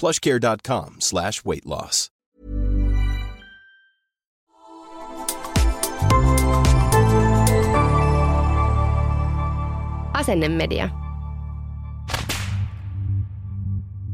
[0.00, 2.16] plushcare.com slash weight loss.
[10.12, 10.88] Asennemedia.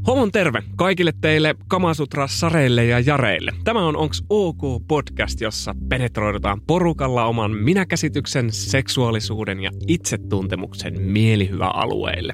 [0.07, 3.51] Homon terve kaikille teille Kamasutra-sareille ja jareille.
[3.63, 12.33] Tämä on Onks OK podcast, jossa penetroidutaan porukalla oman minäkäsityksen, seksuaalisuuden ja itsetuntemuksen mielihyväalueille.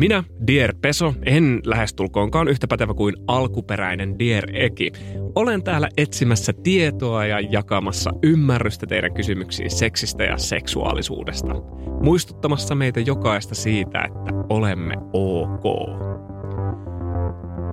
[0.00, 4.92] Minä, Dier Peso, en lähestulkoonkaan yhtä pätevä kuin alkuperäinen Dier Eki.
[5.34, 11.54] Olen täällä etsimässä tietoa ja jakamassa ymmärrystä teidän kysymyksiin seksistä ja seksuaalisuudesta.
[12.02, 15.64] Muistuttamassa meitä jokaista siitä, että olemme ok.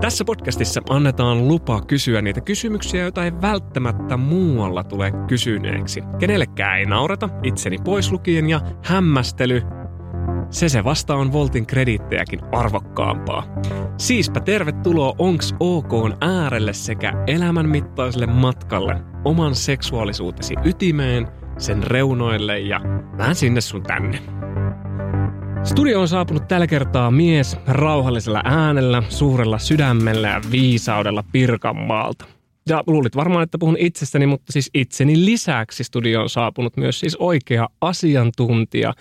[0.02, 6.02] Tässä podcastissa annetaan lupa kysyä niitä kysymyksiä, joita ei välttämättä muualla tule kysyneeksi.
[6.20, 9.62] Kenellekään ei naurata, itseni pois lukien ja hämmästely
[10.50, 13.44] se se vasta on Voltin krediittejäkin arvokkaampaa.
[13.98, 22.82] Siispä tervetuloa Onks OK äärelle sekä elämänmittaiselle matkalle oman seksuaalisuutesi ytimeen, sen reunoille ja
[23.18, 24.20] vähän sinne sun tänne.
[25.64, 32.37] Studio on saapunut tällä kertaa mies rauhallisella äänellä, suurella sydämellä ja viisaudella Pirkanmaalta.
[32.68, 37.16] Ja luulit varmaan, että puhun itsestäni, mutta siis itseni lisäksi studioon on saapunut myös siis
[37.16, 38.94] oikea asiantuntija,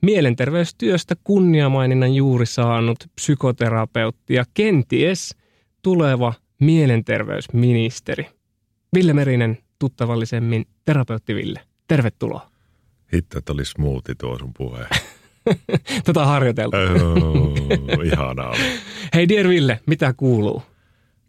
[0.00, 5.36] mielenterveystyöstä kunniamaininnan juuri saanut psykoterapeutti ja kenties
[5.82, 8.26] tuleva mielenterveysministeri.
[8.94, 11.60] Ville Merinen, tuttavallisemmin terapeutti Ville.
[11.88, 12.50] Tervetuloa.
[13.12, 14.86] Hitto, että oli smoothi tuo sun puhe.
[16.04, 16.76] Tätä harjoiteltu.
[16.76, 18.58] Oh, ihanaa oli.
[19.14, 20.62] Hei Dear Ville, mitä kuuluu?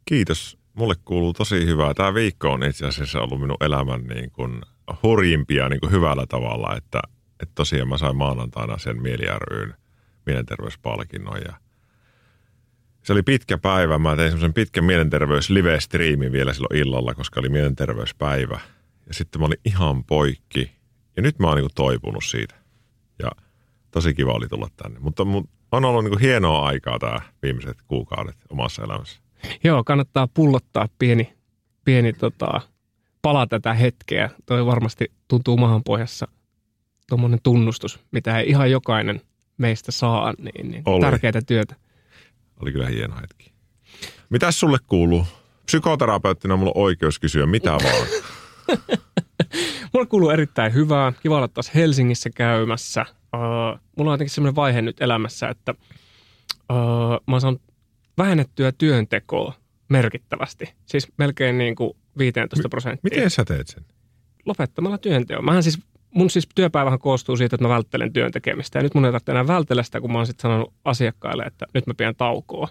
[0.06, 1.94] Kiitos mulle kuuluu tosi hyvää.
[1.94, 4.62] Tämä viikko on itse asiassa ollut minun elämän niin kuin
[5.04, 7.00] hurjimpia niin kuin hyvällä tavalla, että,
[7.40, 9.74] että tosiaan mä sain maanantaina sen Mieli ryn
[10.26, 11.54] mielenterveyspalkinnon ja
[13.04, 13.98] se oli pitkä päivä.
[13.98, 18.60] Mä tein semmoisen pitkän mielenterveys live-striimin vielä silloin illalla, koska oli mielenterveyspäivä.
[19.08, 20.72] Ja sitten mä olin ihan poikki.
[21.16, 22.56] Ja nyt mä oon niin toipunut siitä.
[23.20, 23.32] Ja
[23.92, 25.00] tosi kiva oli tulla tänne.
[25.00, 25.24] Mutta
[25.72, 29.25] on ollut niin hienoa aikaa tämä viimeiset kuukaudet omassa elämässä.
[29.64, 31.34] Joo, kannattaa pullottaa pieni,
[31.86, 32.62] pieni tota,
[33.22, 34.30] pala tätä hetkeä.
[34.46, 36.28] Toi varmasti tuntuu mahanpohjassa
[37.10, 39.22] tuommoinen tunnustus, mitä ei ihan jokainen
[39.58, 41.76] meistä saa, niin, niin tärkeää työtä.
[42.62, 43.52] Oli kyllä hieno hetki.
[44.30, 45.26] Mitäs sulle kuuluu?
[45.66, 48.08] Psykoterapeuttina mulla on oikeus kysyä mitä vaan.
[49.94, 51.14] mulla kuuluu erittäin hyvää.
[51.22, 53.06] Kiva olla taas Helsingissä käymässä.
[53.12, 55.74] Uh, mulla on jotenkin semmoinen vaihe nyt elämässä, että
[56.72, 56.78] uh,
[57.28, 57.62] mä oon saanut
[58.18, 59.54] vähennettyä työntekoa
[59.90, 60.74] merkittävästi.
[60.86, 63.10] Siis melkein niin kuin 15 prosenttia.
[63.16, 63.86] Miten sä teet sen?
[64.46, 65.46] Lopettamalla työnteon.
[65.46, 65.80] Mähän siis,
[66.12, 68.80] mun siis työpäivähän koostuu siitä, että mä välttelen työn tekemistä.
[68.80, 71.66] Ja nyt mun ei tarvitse enää vältellä sitä, kun mä oon sitten sanonut asiakkaille, että
[71.74, 72.68] nyt mä pidän taukoa.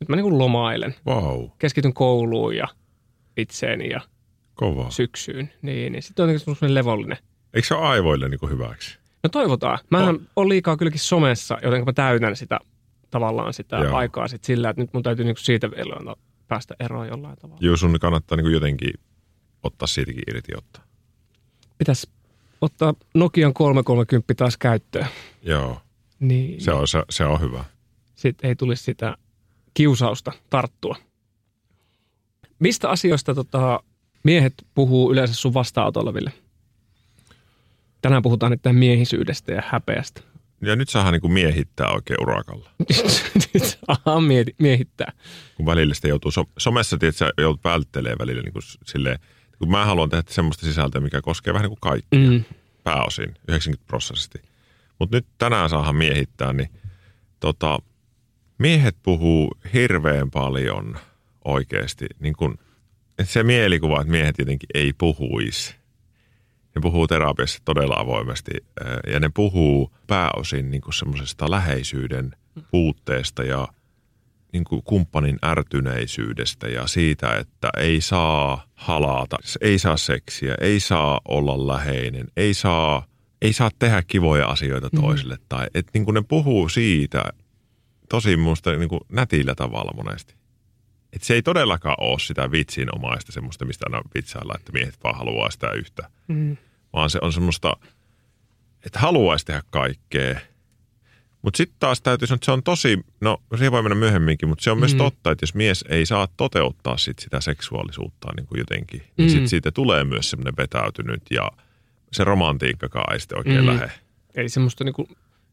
[0.00, 0.94] Nyt mä niin kuin lomailen.
[1.06, 1.44] Wow.
[1.58, 2.68] Keskityn kouluun ja
[3.36, 4.00] itseeni ja
[4.54, 4.90] Kova.
[4.90, 5.52] syksyyn.
[5.62, 7.18] Niin, niin sitten on jotenkin semmoinen levollinen.
[7.54, 8.98] Eikö se ole aivoille niin kuin hyväksi?
[9.22, 9.78] No toivotaan.
[9.90, 10.28] Mähän on.
[10.36, 12.60] on liikaa kylläkin somessa, joten mä täytän sitä
[13.16, 13.96] tavallaan sitä Joo.
[13.96, 16.16] aikaa sit sillä, että nyt mun täytyy niinku siitä vielä
[16.48, 17.58] päästä eroon jollain tavalla.
[17.60, 18.90] Joo, sun kannattaa niinku jotenkin
[19.62, 20.82] ottaa siitäkin irti ottaa.
[21.78, 22.10] Pitäisi
[22.60, 25.06] ottaa Nokian 330 taas käyttöön.
[25.42, 25.80] Joo.
[26.20, 26.60] Niin.
[26.60, 27.64] Se on, se, se on hyvä.
[28.14, 29.16] Sitten ei tulisi sitä
[29.74, 30.96] kiusausta tarttua.
[32.58, 33.80] Mistä asioista tota,
[34.22, 36.32] miehet puhuu yleensä sun vastaanotolla, Ville?
[38.02, 40.20] Tänään puhutaan nyt miehisyydestä ja häpeästä.
[40.60, 42.70] Ja nyt saadaan niin miehittää oikein urakalla.
[43.54, 44.22] nyt saadaan
[44.58, 45.12] miehittää.
[45.56, 49.18] Kun välillä sitä joutuu, so, somessa tietysti joudut välttelemään välillä niin kuin silleen,
[49.58, 52.44] kun mä haluan tehdä semmoista sisältöä, mikä koskee vähän niin kuin kaikkia, mm.
[52.84, 54.38] pääosin, 90 prosessisesti.
[54.98, 56.70] Mutta nyt tänään saadaan miehittää, niin
[57.40, 57.78] tota,
[58.58, 60.98] miehet puhuu hirveän paljon
[61.44, 62.58] oikeasti, niin kuin,
[63.22, 65.76] se mielikuva, että miehet jotenkin ei puhuisi–
[66.76, 68.50] ne puhuu terapiassa todella avoimesti
[69.06, 72.36] ja ne puhuu pääosin niin semmoisesta läheisyyden
[72.70, 73.68] puutteesta ja
[74.52, 81.20] niin kuin kumppanin ärtyneisyydestä ja siitä, että ei saa halata, ei saa seksiä, ei saa
[81.28, 83.06] olla läheinen, ei saa,
[83.42, 85.00] ei saa tehdä kivoja asioita mm.
[85.00, 85.34] toisille.
[85.34, 85.44] Mm.
[85.48, 87.24] Tai, että niin kuin ne puhuu siitä
[88.08, 90.34] tosi minusta niin kuin nätillä tavalla monesti.
[91.12, 95.50] että se ei todellakaan ole sitä vitsinomaista semmoista, mistä aina vitsailla, että miehet vaan haluaa
[95.50, 96.10] sitä yhtä.
[96.28, 96.56] Mm.
[96.96, 97.76] Vaan se on semmoista,
[98.86, 100.40] että haluaisi tehdä kaikkea.
[101.42, 104.64] Mutta sitten taas täytyy sanoa, että se on tosi, no siihen voi mennä myöhemminkin, mutta
[104.64, 104.80] se on mm.
[104.80, 109.28] myös totta, että jos mies ei saa toteuttaa sit sitä seksuaalisuutta niin kuin jotenkin, niin
[109.28, 109.32] mm.
[109.32, 111.50] sitten siitä tulee myös semmoinen vetäytynyt ja
[112.12, 113.66] se romantiikkakaan ei sitten oikein mm.
[113.66, 113.90] lähde.
[114.34, 115.08] Eli semmoista niin kuin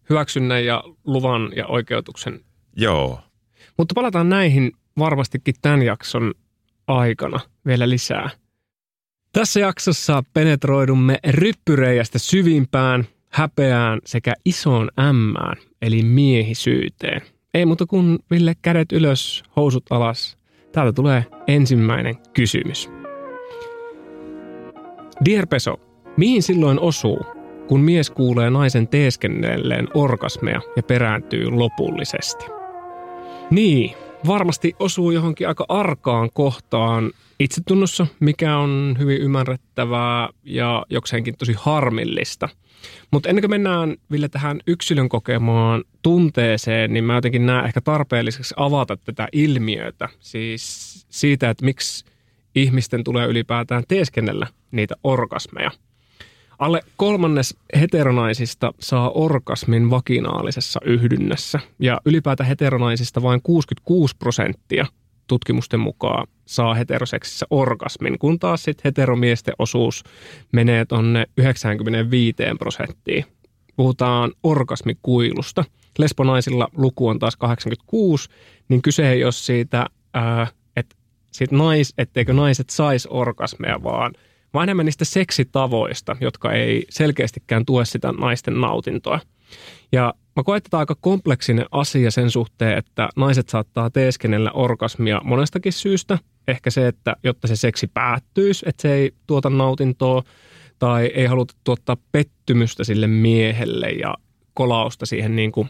[0.10, 2.40] hyväksynnän ja luvan ja oikeutuksen.
[2.76, 3.22] Joo.
[3.78, 6.34] Mutta palataan näihin varmastikin tämän jakson
[6.88, 8.30] aikana vielä lisää.
[9.34, 17.22] Tässä jaksossa penetroidumme ryppyreijästä syvimpään, häpeään sekä isoon ämmään, eli miehisyyteen.
[17.54, 20.38] Ei muuta kuin Ville kädet ylös, housut alas.
[20.72, 22.90] Täältä tulee ensimmäinen kysymys.
[25.26, 25.80] Dear Peso,
[26.18, 27.20] mihin silloin osuu,
[27.68, 32.46] kun mies kuulee naisen teeskennelleen orgasmeja ja perääntyy lopullisesti?
[33.52, 33.96] Niin,
[34.28, 42.50] varmasti osuu johonkin aika arkaan kohtaan itsetunnossa, mikä on hyvin ymmärrettävää ja jokseenkin tosi harmillista.
[43.12, 48.54] Mutta ennen kuin mennään Ville tähän yksilön kokemaan tunteeseen, niin mä jotenkin näen ehkä tarpeelliseksi
[48.58, 50.10] avata tätä ilmiötä.
[50.20, 52.06] Siis siitä, että miksi
[52.56, 55.72] ihmisten tulee ylipäätään teeskennellä niitä orgasmeja–
[56.60, 64.86] Alle kolmannes heteronaisista saa orgasmin vakinaalisessa yhdynnässä ja ylipäätään heteronaisista vain 66 prosenttia
[65.28, 70.04] tutkimusten mukaan saa heteroseksissä orgasmin, kun taas sitten heteromiesten osuus
[70.52, 73.26] menee tonne 95 prosenttiin.
[73.76, 75.64] Puhutaan orgasmikuilusta.
[75.98, 78.30] Lesbonaisilla luku on taas 86,
[78.70, 79.86] niin kyse ei ole siitä,
[80.76, 80.96] että
[81.32, 84.14] siitä nais, etteikö naiset sais orgasmeja, vaan–
[84.54, 89.20] vaan enemmän niistä seksitavoista, jotka ei selkeästikään tue sitä naisten nautintoa.
[89.92, 95.74] Ja mä koen, että aika kompleksinen asia sen suhteen, että naiset saattaa teeskennellä orgasmia monestakin
[95.74, 96.18] syystä.
[96.48, 100.24] Ehkä se, että jotta se seksi päättyisi, että se ei tuota nautintoa
[100.80, 104.16] tai ei haluta tuottaa pettymystä sille miehelle ja
[104.54, 105.70] kolausta siihen niin kuin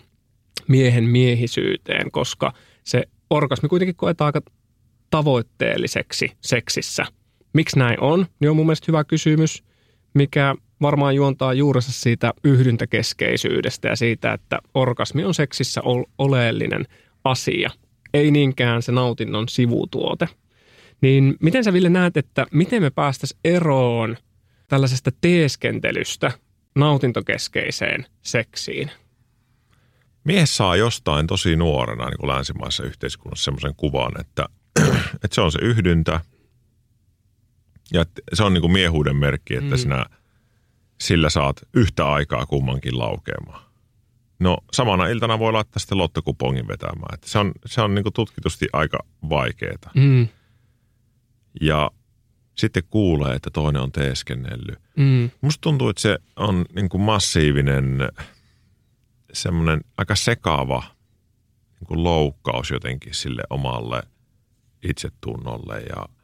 [0.68, 2.54] miehen miehisyyteen, koska
[2.84, 4.42] se orgasmi kuitenkin koetaan aika
[5.10, 7.06] tavoitteelliseksi seksissä–
[7.54, 9.64] Miksi näin on, niin on mun mielestä hyvä kysymys,
[10.14, 15.82] mikä varmaan juontaa juurensa siitä yhdyntäkeskeisyydestä ja siitä, että orgasmi on seksissä
[16.18, 16.86] oleellinen
[17.24, 17.70] asia,
[18.14, 20.28] ei niinkään se nautinnon sivutuote.
[21.02, 24.18] Niin miten sä Ville näet, että miten me päästäisiin eroon
[24.68, 26.32] tällaisesta teeskentelystä
[26.76, 28.92] nautintokeskeiseen seksiin?
[30.24, 34.46] Mies saa jostain tosi nuorena niin kuin länsimaissa yhteiskunnassa semmoisen kuvan, että,
[35.24, 36.20] että se on se yhdyntä–
[37.92, 39.78] ja se on niin kuin miehuuden merkki, että mm.
[39.78, 40.06] sinä
[41.02, 43.64] sillä saat yhtä aikaa kummankin laukeamaan.
[44.40, 47.14] No samana iltana voi laittaa sitten lottokupongin vetämään.
[47.14, 49.00] Että se on, se on niin kuin tutkitusti aika
[49.30, 49.92] vaikeaa.
[49.96, 50.28] Mm.
[51.62, 51.92] Ja
[52.56, 54.80] sitten kuulee, että toinen on teeskennellyt.
[54.98, 55.30] Mm.
[55.42, 58.10] Musta tuntuu, että se on niin kuin massiivinen,
[59.34, 60.84] semmoinen aika sekaava
[61.80, 64.04] niin kuin loukkaus jotenkin sille omalle
[64.84, 66.06] itsetunnolle ja–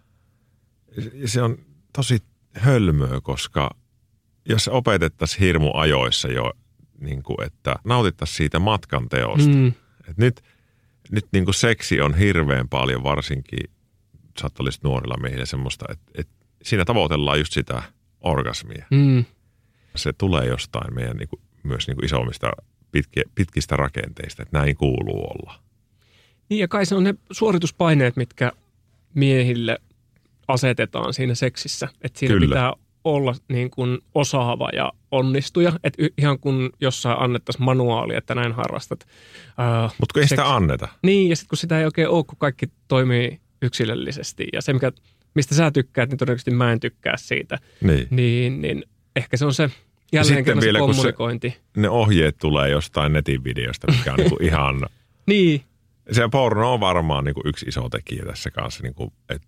[1.25, 1.57] se on
[1.93, 2.19] tosi
[2.53, 3.69] hölmöä, koska
[4.45, 6.53] jos opetettaisiin hirmu ajoissa jo,
[6.99, 9.49] niin kuin, että nautittaisiin siitä matkan teosta.
[9.49, 9.67] Mm.
[10.09, 10.41] Et nyt
[11.11, 13.69] nyt niin kuin seksi on hirveän paljon, varsinkin
[14.39, 17.83] saattoisit nuorilla miehillä semmoista, että, että siinä tavoitellaan just sitä
[18.21, 18.85] orgasmia.
[18.91, 19.25] Mm.
[19.95, 22.51] Se tulee jostain meidän niin kuin, myös niin kuin isommista
[22.91, 25.59] pitki, pitkistä rakenteista, että näin kuuluu olla.
[26.49, 28.51] Niin ja kai se on ne suorituspaineet, mitkä
[29.13, 29.79] miehille
[30.49, 31.89] asetetaan siinä seksissä.
[32.01, 32.47] Että siinä Kyllä.
[32.47, 35.73] pitää olla niin kuin osaava ja onnistuja.
[35.83, 39.07] Että ihan kun jossain annettaisiin manuaali, että näin harrastat.
[39.99, 40.29] Mutta ei seks...
[40.29, 40.87] sitä anneta.
[41.03, 44.47] Niin, ja sitten kun sitä ei oikein ole, kun kaikki toimii yksilöllisesti.
[44.53, 44.91] Ja se, mikä,
[45.35, 47.57] mistä sä tykkäät, niin todennäköisesti mä en tykkää siitä.
[47.81, 48.07] Niin.
[48.09, 48.83] Niin, niin
[49.15, 49.69] ehkä se on se
[50.11, 51.49] jälleen kerran vielä, se kommunikointi.
[51.49, 54.85] Se, ne ohjeet tulee jostain netin videosta, mikä on niin kuin ihan...
[55.25, 55.61] niin.
[56.11, 59.47] Se porno on varmaan niin kuin yksi iso tekijä tässä kanssa, niin kuin, että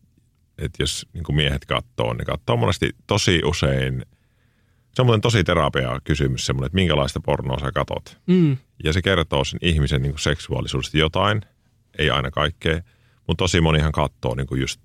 [0.61, 4.05] että jos niin kuin miehet katsoo, niin katsoo monesti tosi usein,
[4.93, 8.17] se on muuten tosi terapia kysymys semmoinen, että minkälaista pornoa sä katot.
[8.27, 8.57] Mm.
[8.83, 11.41] Ja se kertoo sen ihmisen niin kuin seksuaalisuudesta jotain,
[11.97, 12.81] ei aina kaikkea,
[13.27, 14.79] mutta tosi monihan katsoo niin kuin just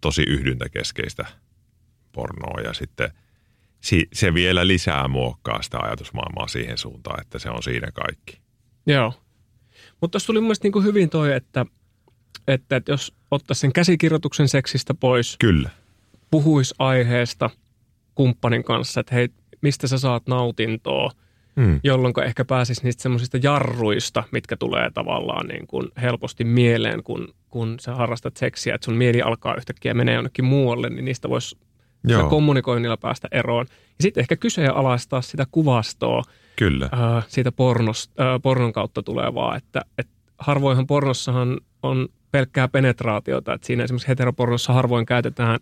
[0.00, 1.26] tosi yhdyntäkeskeistä
[2.12, 3.10] pornoa ja sitten
[4.12, 8.40] se vielä lisää muokkaa sitä ajatusmaailmaa siihen suuntaan, että se on siinä kaikki.
[8.86, 9.12] Joo.
[10.00, 11.66] Mutta tuossa tuli mun mielestä niin hyvin toi, että,
[12.48, 15.36] että, että jos ottaa sen käsikirjoituksen seksistä pois.
[15.38, 15.70] Kyllä.
[16.30, 17.50] Puhuisi aiheesta
[18.14, 19.28] kumppanin kanssa, että hei,
[19.60, 21.10] mistä sä saat nautintoa
[21.56, 21.80] mm.
[21.84, 27.76] jolloin ehkä pääsisi niistä semmoisista jarruista, mitkä tulee tavallaan niin kuin helposti mieleen, kun, kun
[27.80, 31.58] sä harrastat seksiä, että sun mieli alkaa yhtäkkiä menee jonnekin muualle, niin niistä voisi
[32.28, 33.66] kommunikoinnilla päästä eroon.
[33.70, 36.22] Ja sitten ehkä kyseenalaistaa sitä kuvastoa
[36.56, 36.88] Kyllä.
[36.92, 43.66] Äh, siitä pornos, äh, pornon kautta tulevaa, että, että harvoinhan pornossahan on pelkkää penetraatiota, että
[43.66, 45.60] siinä esimerkiksi heteropornossa harvoin käytetään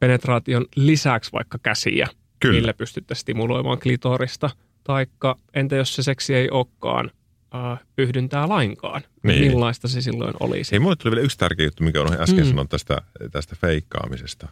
[0.00, 2.08] penetraation lisäksi vaikka käsiä,
[2.40, 2.54] Kyllä.
[2.54, 4.50] millä pystyttäisiin stimuloimaan klitorista,
[4.84, 7.10] taikka entä jos se seksi ei olekaan
[7.54, 9.40] äh, yhdyntää lainkaan, niin.
[9.40, 10.74] millaista se silloin olisi?
[10.74, 12.48] Ei, mulle tuli vielä yksi tärkeä juttu, mikä on äsken mm.
[12.48, 14.48] sanonut tästä, tästä feikkaamisesta.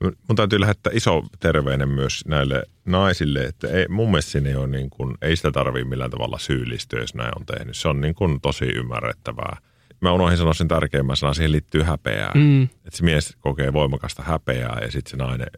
[0.00, 4.66] Mun täytyy lähettää iso terveinen myös näille naisille, että ei, mun mielestä siinä ei, ole
[4.66, 7.76] niin kuin, ei sitä tarvitse millään tavalla syyllistyä, jos näin on tehnyt.
[7.76, 9.56] Se on niin kuin tosi ymmärrettävää.
[10.00, 12.32] Mä unohdin sanoa sen tärkeimmän sanan, siihen liittyy häpeää.
[12.34, 12.62] Mm.
[12.62, 15.50] Että se mies kokee voimakasta häpeää ja sitten se nainen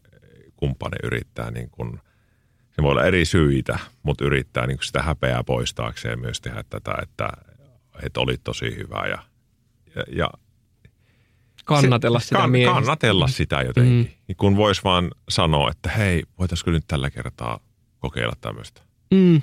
[0.56, 2.00] kumppani yrittää niin kuin,
[2.70, 6.94] se voi olla eri syitä, mutta yrittää niin kuin sitä häpeää poistaakseen myös tehdä tätä,
[7.02, 7.28] että,
[8.02, 9.18] että oli tosi hyvä ja,
[9.96, 10.30] ja, ja
[11.64, 12.52] kannatella se, sitä kann.
[12.64, 14.16] Kannatella sitä jotenkin.
[14.28, 14.34] Mm.
[14.36, 17.60] Kun voisi vaan sanoa, että hei, voitaisiko nyt tällä kertaa
[17.98, 18.82] kokeilla tämmöistä.
[19.10, 19.42] Mm.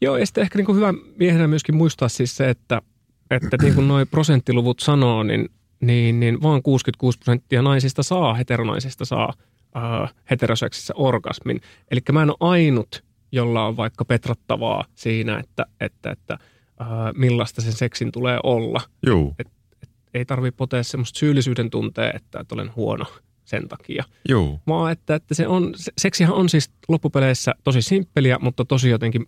[0.00, 2.82] Joo, ja sitten ehkä niin kuin hyvä miehenä myöskin muistaa siis se, että,
[3.30, 5.48] että niin kuin noi prosenttiluvut sanoo, niin,
[5.80, 9.32] niin, niin vaan 66 prosenttia naisista saa, heteronaisista saa
[9.76, 11.60] äh, heteroseksissä orgasmin.
[11.90, 16.38] Eli mä en ole ainut, jolla on vaikka petrattavaa siinä, että, että, että
[16.80, 18.80] äh, millaista sen seksin tulee olla.
[19.06, 19.34] Joo.
[19.38, 19.48] Et
[20.14, 23.04] ei tarvi potea semmoista syyllisyyden tuntea, että, että olen huono
[23.44, 24.04] sen takia.
[24.28, 24.60] Joo.
[24.66, 29.26] Vaan että, että se on, seksihän on siis loppupeleissä tosi simppeliä, mutta tosi jotenkin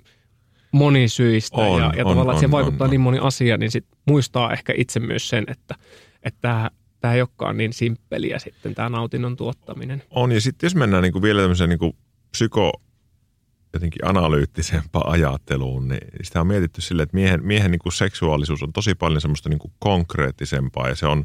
[0.76, 3.70] monisyistä on, ja, ja on, tavallaan, on, että se vaikuttaa on, niin moni asia, niin
[3.70, 5.74] sit muistaa ehkä itse myös sen, että,
[6.22, 10.02] että tämä, tämä ei olekaan niin simppeliä sitten tämä nautinnon tuottaminen.
[10.10, 11.96] On ja sitten jos mennään niin kuin vielä tämmöiseen niin kuin
[12.30, 12.72] psyko,
[13.72, 18.72] jotenkin analyyttisempaan ajatteluun, niin sitä on mietitty sille, että miehen, miehen niin kuin seksuaalisuus on
[18.72, 21.24] tosi paljon semmoista niin kuin konkreettisempaa ja se on,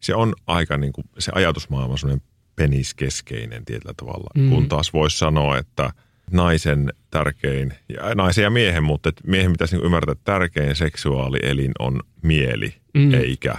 [0.00, 4.50] se on aika niin kuin, se ajatusmaailma on semmoinen peniskeskeinen tietyllä tavalla, mm.
[4.50, 5.90] kun taas voisi sanoa, että
[6.30, 11.72] naisen tärkein, ja naisen ja miehen, mutta että miehen pitäisi niin ymmärtää, että tärkein seksuaalielin
[11.78, 13.14] on mieli, mm.
[13.14, 13.54] eikä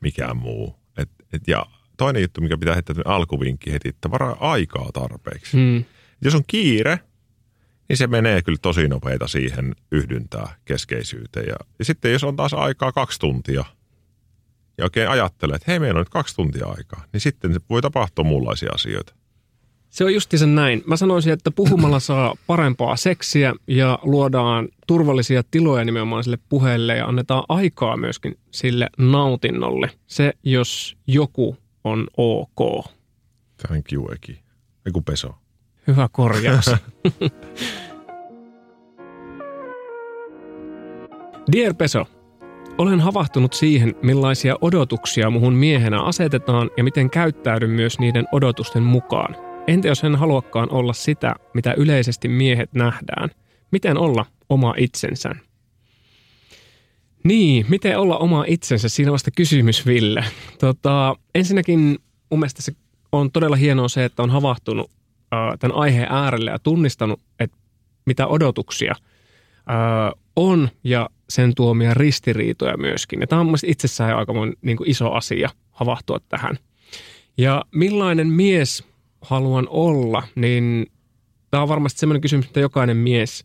[0.00, 0.76] mikään muu.
[0.96, 5.56] Et, et, ja toinen juttu, mikä pitää heittää alkuvinkki heti, että varaa aikaa tarpeeksi.
[5.56, 5.84] Mm.
[6.22, 7.00] Jos on kiire,
[7.88, 11.46] niin se menee kyllä tosi nopeita siihen yhdyntää keskeisyyteen.
[11.46, 13.64] Ja, ja sitten jos on taas aikaa kaksi tuntia
[14.78, 18.24] ja oikein ajattelee, että hei, meillä on nyt kaksi tuntia aikaa, niin sitten voi tapahtua
[18.24, 19.14] muunlaisia asioita.
[19.94, 20.82] Se on sen näin.
[20.86, 27.06] Mä sanoisin, että puhumalla saa parempaa seksiä ja luodaan turvallisia tiloja nimenomaan sille puheelle ja
[27.06, 29.90] annetaan aikaa myöskin sille nautinnolle.
[30.06, 32.84] Se, jos joku on ok.
[33.66, 34.40] Thank you, Eki.
[34.86, 35.34] Eiku peso.
[35.86, 36.66] Hyvä korjaus.
[41.52, 42.06] Dear Peso,
[42.78, 49.53] olen havahtunut siihen, millaisia odotuksia muhun miehenä asetetaan ja miten käyttäydyn myös niiden odotusten mukaan.
[49.66, 53.30] Entä jos en haluakaan olla sitä, mitä yleisesti miehet nähdään?
[53.70, 55.34] Miten olla oma itsensä?
[57.24, 58.88] Niin, miten olla oma itsensä?
[58.88, 60.24] Siinä vasta kysymys, Ville.
[60.58, 61.98] Tota, ensinnäkin
[62.30, 62.72] mun mielestä se
[63.12, 64.90] on todella hienoa se, että on havahtunut
[65.58, 67.56] tämän aiheen äärelle ja tunnistanut, että
[68.06, 68.94] mitä odotuksia
[70.36, 73.20] on ja sen tuomia ristiriitoja myöskin.
[73.20, 76.58] Ja tämä on mielestäni itsessään aika niin iso asia havahtua tähän.
[77.38, 78.84] Ja millainen mies
[79.24, 80.86] haluan olla, niin
[81.50, 83.44] tämä on varmasti sellainen kysymys, että jokainen mies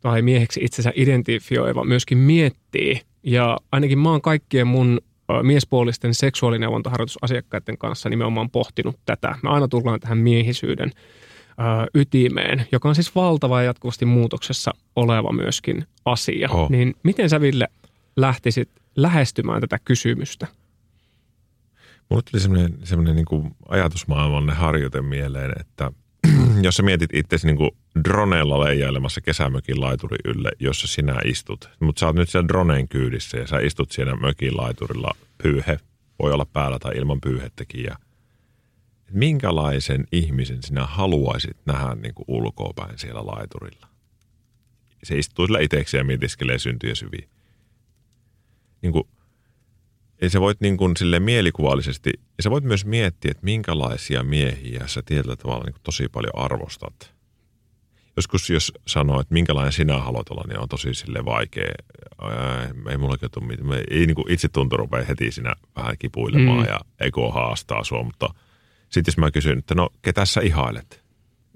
[0.00, 3.00] tai mieheksi itsensä identifioiva myöskin miettii.
[3.22, 5.00] Ja ainakin mä oon kaikkien mun
[5.42, 9.34] miespuolisten seksuaalineuvontaharjoitusasiakkaiden kanssa nimenomaan pohtinut tätä.
[9.42, 10.90] Me aina tullaan tähän miehisyyden
[11.94, 16.48] ytimeen, joka on siis valtava ja jatkuvasti muutoksessa oleva myöskin asia.
[16.50, 16.70] Oh.
[16.70, 17.68] Niin miten sä Ville
[18.16, 20.46] lähtisit lähestymään tätä kysymystä?
[22.10, 25.92] Mulle tuli semmoinen, semmoinen niin kuin ajatusmaailmalle harjoite mieleen, että
[26.62, 27.70] jos sä mietit itse niin kuin
[28.04, 33.38] dronella leijailemassa kesämökin laituri ylle, jossa sinä istut, mutta sä oot nyt siellä droneen kyydissä
[33.38, 35.78] ja sä istut siinä mökin laiturilla, pyyhe
[36.22, 37.96] voi olla päällä tai ilman pyyhettäkin ja–
[39.10, 43.88] minkälaisen ihmisen sinä haluaisit nähdä niin kuin ulkoapäin siellä laiturilla?
[45.02, 47.28] Se istuu sillä itsekseen ja mietiskelee syntyjä syviä.
[48.82, 49.04] Niin kuin,
[50.22, 54.86] ja sä voit niin kuin sille mielikuvallisesti, ja sä voit myös miettiä, että minkälaisia miehiä
[54.86, 57.14] sä tietyllä tavalla niin kuin tosi paljon arvostat.
[58.16, 61.72] Joskus jos sanoo, että minkälainen sinä haluat olla, niin on tosi sille vaikea.
[62.22, 63.72] Ää, ei mulla tule mitään.
[63.90, 66.68] Ei niin kuin itse tuntuu rupea heti siinä vähän kipuilemaan mm.
[66.68, 68.28] ja ego haastaa sua, mutta–
[68.90, 71.04] sitten jos mä kysyn, että no ketä sä ihailet,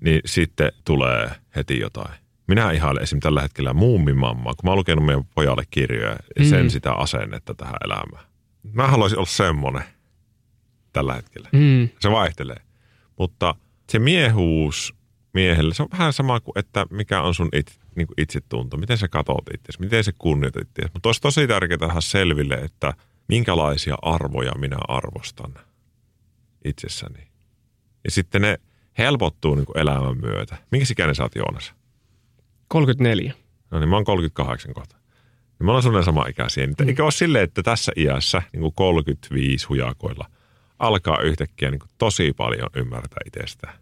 [0.04, 2.14] niin sitten tulee heti jotain.
[2.46, 3.20] Minä ihailen esim.
[3.20, 6.68] tällä hetkellä muumimammaa, kun mä oon lukenut meidän pojalle kirjoja ja sen Mm.
[6.68, 8.24] sitä asennetta tähän elämään.
[8.62, 9.84] Mä haluaisin olla semmonen
[10.92, 11.48] tällä hetkellä.
[11.52, 11.88] Mm.
[12.00, 12.60] Se vaihtelee.
[13.18, 13.54] Mutta
[13.90, 14.94] se miehuus
[15.34, 18.76] miehelle, se on vähän sama kuin, että mikä on sun it, niin kuin itsetunto.
[18.76, 20.82] Miten sä katot itse, miten se kunnioitat itse.
[20.92, 22.94] Mutta olisi tosi tärkeää tehdä selville, että
[23.28, 25.54] minkälaisia arvoja minä arvostan
[26.64, 27.28] itsessäni.
[28.04, 28.58] Ja sitten ne
[28.98, 30.56] helpottuu niin kuin elämän myötä.
[30.70, 31.74] Minkä ikäinen sä oot Joonas?
[32.68, 33.34] 34.
[33.70, 34.96] No niin, mä oon 38 kohta.
[35.62, 36.66] Niin me ollaan suunnilleen sama ikäisiä.
[36.66, 40.26] Niin, eikä ole silleen, että tässä iässä, niin kuin 35 hujakoilla,
[40.78, 43.74] alkaa yhtäkkiä niin kuin tosi paljon ymmärtää itsestään.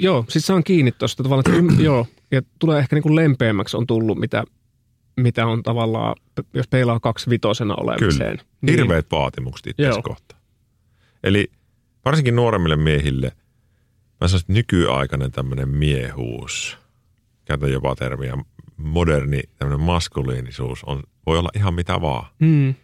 [0.00, 3.86] Joo, siis saan kiinni tuosta tavallaan, että joo, ja tulee ehkä niin kuin lempeämmäksi on
[3.86, 4.44] tullut, mitä,
[5.16, 6.14] mitä on tavallaan,
[6.54, 8.38] jos peilaa kaksi vitosena olemiseen.
[8.38, 8.72] Kyllä.
[8.72, 10.02] Hirveät vaatimukset Joo.
[10.02, 10.40] kohtaan.
[11.24, 11.50] Eli
[12.04, 13.32] varsinkin nuoremmille miehille,
[14.20, 16.78] mä sanoisin, että nykyaikainen tämmöinen miehuus,
[17.44, 18.38] käytän jopa termiä,
[18.78, 22.26] moderni tämmöinen maskuliinisuus on, voi olla ihan mitä vaan.
[22.38, 22.74] Mm.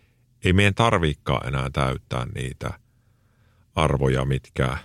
[0.45, 2.79] Ei meidän tarviikaan enää täyttää niitä
[3.75, 4.79] arvoja, mitkä,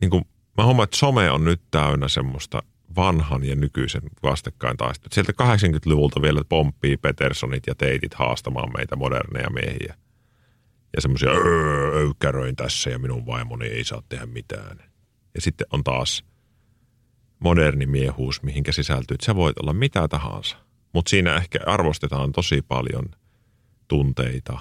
[0.00, 0.24] niin kuin,
[0.58, 2.62] mä huomaan, että some on nyt täynnä semmoista
[2.96, 5.10] vanhan ja nykyisen vastakkain taistelua.
[5.12, 9.94] Sieltä 80-luvulta vielä pomppii Petersonit ja teitit haastamaan meitä moderneja miehiä.
[10.96, 14.78] Ja semmoisia "Öö, öykkäröin tässä ja minun vaimoni ei saa tehdä mitään.
[15.34, 16.24] Ja sitten on taas
[17.44, 20.56] moderni miehuus, mihinkä sisältyy, että sä voit olla mitä tahansa.
[20.92, 23.04] Mutta siinä ehkä arvostetaan tosi paljon
[23.88, 24.58] tunteita,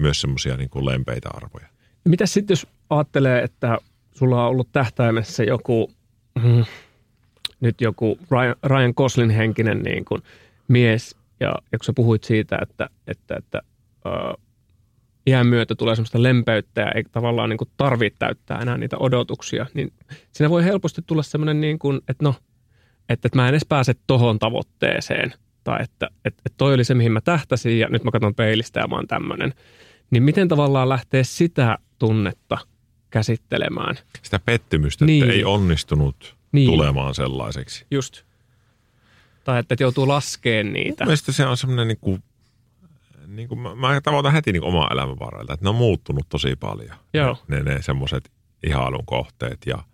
[0.00, 1.66] myös semmoisia niin kuin lempeitä arvoja.
[2.04, 3.78] Mitä sitten, jos ajattelee, että
[4.14, 5.92] sulla on ollut tähtäimessä joku,
[6.42, 6.64] mm,
[7.60, 10.22] nyt joku Ryan, Ryan Goslin henkinen niin kuin
[10.68, 13.62] mies, ja, kun sä puhuit siitä, että, että, että
[14.06, 14.41] äh,
[15.26, 19.66] iän myötä tulee semmoista lempeyttä ja ei tavallaan niin kuin tarvitse täyttää enää niitä odotuksia,
[19.74, 19.92] niin
[20.32, 22.34] siinä voi helposti tulla semmoinen, niin kuin, että no,
[23.08, 25.32] että, että mä en edes pääse tohon tavoitteeseen,
[25.64, 28.80] tai että, että, että toi oli se, mihin mä tähtäsin, ja nyt mä katson peilistä
[28.80, 29.54] ja mä oon tämmöinen.
[30.10, 32.58] Niin miten tavallaan lähtee sitä tunnetta
[33.10, 33.96] käsittelemään?
[34.22, 35.22] Sitä pettymystä, Niin.
[35.22, 36.70] että ei onnistunut Niin.
[36.70, 37.86] tulemaan sellaiseksi.
[37.90, 38.22] Just.
[39.44, 41.04] Tai että, että joutuu laskeen niitä.
[41.04, 42.22] Mielestäni se on semmoinen, niin kuin,
[43.36, 46.56] niin kuin mä, mä tavoitan heti niin omaa elämän varrelta, että ne on muuttunut tosi
[46.56, 46.96] paljon.
[47.14, 47.36] Joo.
[47.48, 48.32] Ne, ne, ne semmoiset
[48.66, 49.84] ihailun kohteet ja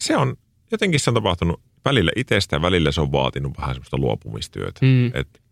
[0.00, 0.36] se on,
[0.70, 4.80] jotenkin se on tapahtunut välillä itsestä ja välillä se on vaatinut vähän semmoista luopumistyötä.
[4.82, 5.06] Mm.
[5.14, 5.42] Et,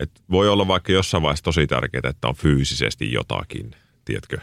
[0.00, 3.70] et voi olla vaikka jossain vaiheessa tosi tärkeää, että on fyysisesti jotakin,
[4.04, 4.38] tiedätkö?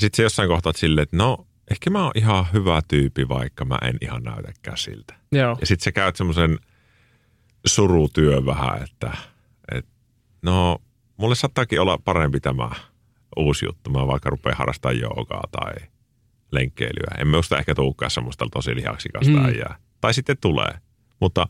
[0.00, 3.78] Sitten se jossain kohtaa silleen, että no ehkä mä oon ihan hyvä tyyppi, vaikka mä
[3.82, 5.14] en ihan näytäkään siltä.
[5.32, 5.56] Joo.
[5.60, 6.58] Ja sitten sä käyt semmoisen
[7.66, 9.12] surutyön vähän, että
[10.46, 10.78] no
[11.16, 12.70] mulle saattaakin olla parempi tämä
[13.36, 13.90] uusi juttu.
[13.90, 15.74] Mä vaikka rupean harrastamaan joogaa tai
[16.52, 17.14] lenkkeilyä.
[17.18, 19.38] En minusta ehkä tulekaan semmoista tosi lihaksikasta Mm.
[19.38, 19.44] mm.
[19.44, 19.76] äijää.
[20.00, 20.72] Tai sitten tulee.
[21.20, 21.46] Mutta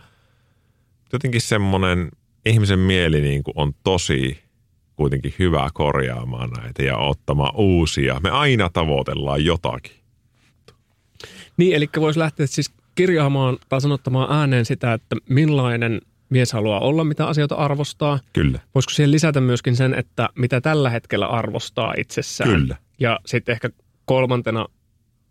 [1.12, 2.08] jotenkin semmoinen
[2.46, 4.38] ihmisen mieli niin kuin on tosi
[4.96, 8.20] kuitenkin hyvä korjaamaan näitä ja ottamaan uusia.
[8.22, 9.92] Me aina tavoitellaan jotakin.
[11.56, 16.00] Niin, eli voisi lähteä siis kirjaamaan tai sanottamaan ääneen sitä, että millainen
[16.30, 18.18] mies haluaa olla, mitä asioita arvostaa.
[18.32, 18.60] Kyllä.
[18.74, 22.50] Voisiko siihen lisätä myöskin sen, että mitä tällä hetkellä arvostaa itsessään?
[22.50, 22.76] Kyllä.
[23.00, 23.70] Ja sitten ehkä
[24.04, 24.66] kolmantena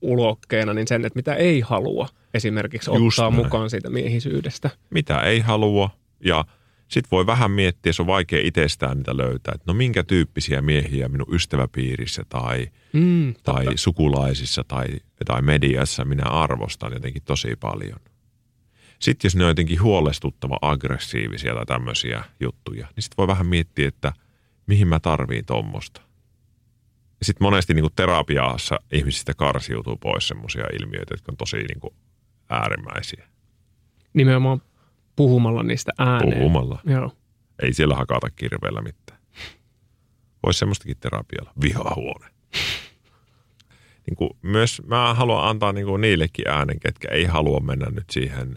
[0.01, 3.43] ulokkeena niin sen, että mitä ei halua esimerkiksi Just ottaa näin.
[3.45, 4.69] mukaan siitä miehisyydestä.
[4.89, 5.89] mitä ei halua.
[6.25, 6.45] Ja
[6.87, 11.07] sitten voi vähän miettiä, se on vaikea itsestään niitä löytää, että no minkä tyyppisiä miehiä
[11.09, 13.77] minun ystäväpiirissä tai, Mm, tai totta.
[13.77, 14.85] sukulaisissa tai,
[15.25, 17.99] tai mediassa minä arvostan jotenkin tosi paljon.
[19.05, 23.87] Sitten jos ne on jotenkin huolestuttava aggressiivisia tai tämmöisiä juttuja, niin sitten voi vähän miettiä,
[23.87, 24.13] että
[24.67, 26.01] mihin mä tarviin tuommoista.
[27.21, 31.93] Sitten monesti niin kuin terapiassa ihmisistä karsiutuu pois semmoisia ilmiöitä, jotka on tosi niin kuin
[32.49, 33.27] äärimmäisiä.
[34.13, 34.61] Nimenomaan
[35.15, 36.37] puhumalla niistä ääneen.
[36.37, 36.79] Puhumalla.
[36.85, 37.11] Joo.
[37.61, 39.19] Ei siellä hakata kirveellä mitään.
[40.43, 41.53] Voisi semmoistakin terapialla.
[41.61, 42.27] Vihahuone.
[44.07, 48.09] niin kuin myös mä haluan antaa niin kuin niillekin äänen, ketkä ei halua mennä nyt
[48.11, 48.55] siihen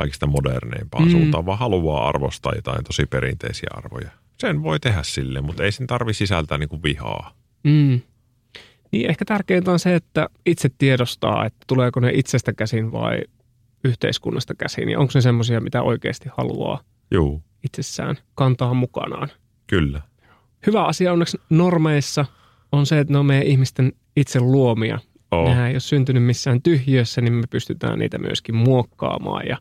[0.00, 1.10] kaikista moderneimpaan Mm.
[1.10, 4.10] suuntaan, vaan haluaa arvostaa jotain tosi perinteisiä arvoja.
[4.38, 7.34] Sen voi tehdä sille, mutta ei sen tarvi sisältää niin kuin vihaa.
[7.64, 8.00] Mm.
[8.92, 13.20] Niin ehkä tärkeintä on se, että itse tiedostaa, että tuleeko ne itsestä käsin vai
[13.84, 14.88] yhteiskunnasta käsin.
[14.88, 19.28] Ja onko ne semmoisia, mitä oikeasti haluaa Juu, itsessään kantaa mukanaan.
[19.66, 20.00] kyllä.
[20.66, 22.24] Hyvä asia onneksi normeissa
[22.72, 24.98] on se, että ne on meidän ihmisten itse luomia.
[25.30, 25.48] Oo.
[25.48, 29.58] Nehän ei ole syntynyt missään tyhjössä, niin me pystytään niitä myöskin muokkaamaan ja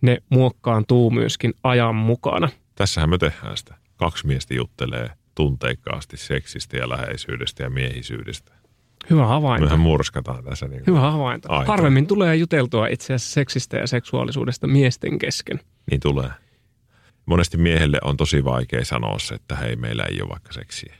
[0.00, 2.48] ne muokkaantuu myöskin ajan mukana.
[2.74, 3.74] Tässähän me tehdään sitä.
[3.96, 8.52] Kaksi miestä juttelee tunteikkaasti seksistä ja läheisyydestä ja miehisyydestä.
[9.10, 9.64] Hyvä havainto.
[9.64, 10.68] Mehän murskataan tässä.
[10.68, 11.52] Niin Hyvä havainto.
[11.52, 11.72] Aika.
[11.72, 15.60] Harvemmin tulee juteltua itse asiassa seksistä ja seksuaalisuudesta miesten kesken.
[15.90, 16.30] Niin tulee.
[17.26, 20.94] Monesti miehelle on tosi vaikea sanoa se, että hei, meillä ei ole vaikka seksiä.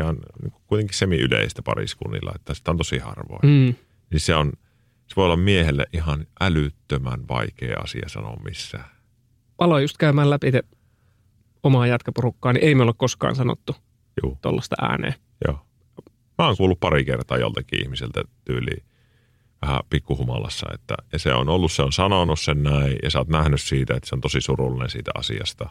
[0.00, 3.40] On niin kuin kuitenkin semi-yleistä pariskunnilla, että sitä on tosi harvoin.
[3.42, 3.74] Mm.
[4.10, 4.52] Niin se on,
[5.06, 8.90] se voi olla miehelle ihan älyttömän vaikea asia sanoa missään.
[9.58, 10.62] Aloin just käymään läpi te
[11.62, 13.76] omaa jätkäporukkaa, niin ei me ole koskaan sanottu
[14.42, 15.14] tuollaista ääneen.
[15.46, 15.66] joo.
[16.38, 18.82] Mä oon kuullut pari kertaa joltakin ihmiseltä tyyliin
[19.62, 23.28] vähän pikkuhumalassa, että ja se on ollut, se on sanonut sen näin, ja sä oot
[23.28, 25.70] nähnyt siitä, että se on tosi surullinen siitä asiasta.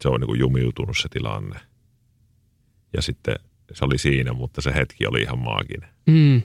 [0.00, 1.60] Se on niin kuin jumiutunut se tilanne.
[2.94, 3.34] Ja sitten
[3.72, 5.88] se oli siinä, mutta se hetki oli ihan maaginen.
[6.06, 6.42] Mm.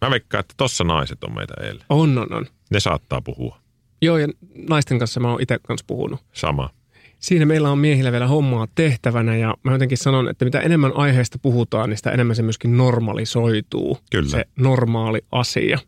[0.00, 1.84] Mä veikkaan, että tossa naiset on meitä eilen.
[1.88, 2.46] On, on, on.
[2.70, 3.58] Ne saattaa puhua.
[4.02, 4.28] Joo, ja
[4.68, 6.20] naisten kanssa mä oon itse kanssa puhunut.
[6.32, 6.70] Sama.
[7.18, 11.38] Siinä meillä on miehillä vielä hommaa tehtävänä ja mä jotenkin sanon, että mitä enemmän aiheesta
[11.38, 13.98] puhutaan, niin sitä enemmän se myöskin normalisoituu.
[14.10, 14.28] Kyllä.
[14.28, 15.78] Se normaali asia.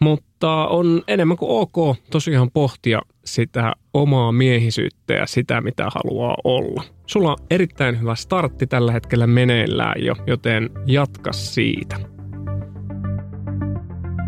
[0.00, 6.82] Mutta on enemmän kuin ok tosiaan pohtia sitä omaa miehisyyttä ja sitä, mitä haluaa olla.
[7.06, 11.96] Sulla on erittäin hyvä startti tällä hetkellä meneillään jo, joten jatka siitä.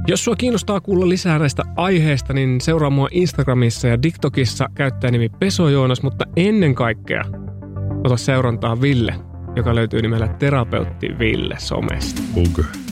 [0.07, 5.69] Jos sua kiinnostaa kuulla lisää näistä aiheista, niin seuraa mua Instagramissa ja TikTokissa käyttäjänimi Peso
[5.69, 7.23] Joonas, mutta ennen kaikkea
[8.05, 9.15] ota seurantaa Ville,
[9.57, 12.23] joka löytyy nimellä Terapeutti Ville somesta.
[12.37, 12.92] Okay.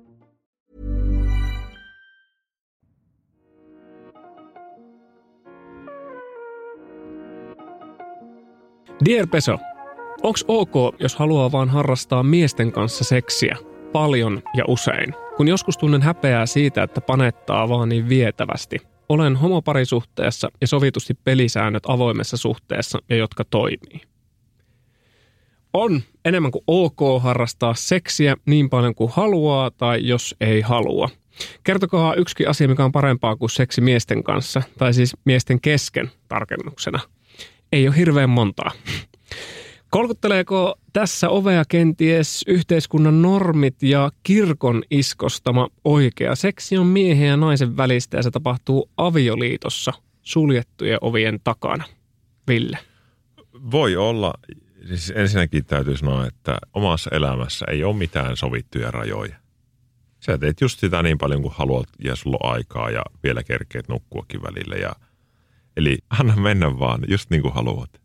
[9.05, 9.57] Dear Peso,
[10.23, 13.57] onks ok, jos haluaa vaan harrastaa miesten kanssa seksiä?
[13.91, 15.13] Paljon ja usein.
[15.37, 18.77] Kun joskus tunnen häpeää siitä, että panettaa vaan niin vietävästi.
[19.09, 24.01] Olen homoparisuhteessa ja sovitusti pelisäännöt avoimessa suhteessa ja jotka toimii.
[25.73, 31.09] On enemmän kuin ok harrastaa seksiä niin paljon kuin haluaa tai jos ei halua.
[31.63, 36.99] Kertokaa yksikin asia, mikä on parempaa kuin seksi miesten kanssa, tai siis miesten kesken tarkennuksena.
[37.71, 38.71] Ei ole hirveän montaa.
[39.89, 46.35] Kolkutteleeko tässä ovea kenties yhteiskunnan normit ja kirkon iskostama oikea?
[46.35, 51.83] Seksi on miehen ja naisen välistä ja se tapahtuu avioliitossa suljettujen ovien takana.
[52.47, 52.77] Ville.
[53.71, 54.33] Voi olla,
[54.87, 59.35] siis ensinnäkin täytyy sanoa, että omassa elämässä ei ole mitään sovittuja rajoja.
[60.19, 63.87] Sä teet just sitä niin paljon kuin haluat ja sulla on aikaa ja vielä kerkeet
[63.87, 64.75] nukkuakin välillä.
[64.75, 64.95] Ja,
[65.77, 68.01] eli anna mennä vaan, just niin kuin haluat.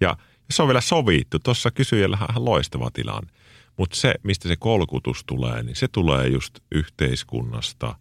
[0.00, 0.16] Ja
[0.50, 1.38] se on vielä sovittu.
[1.38, 3.32] Tuossa kysyjällä on loistava tilanne.
[3.76, 7.96] Mutta se, mistä se kolkutus tulee, niin se tulee just yhteiskunnasta.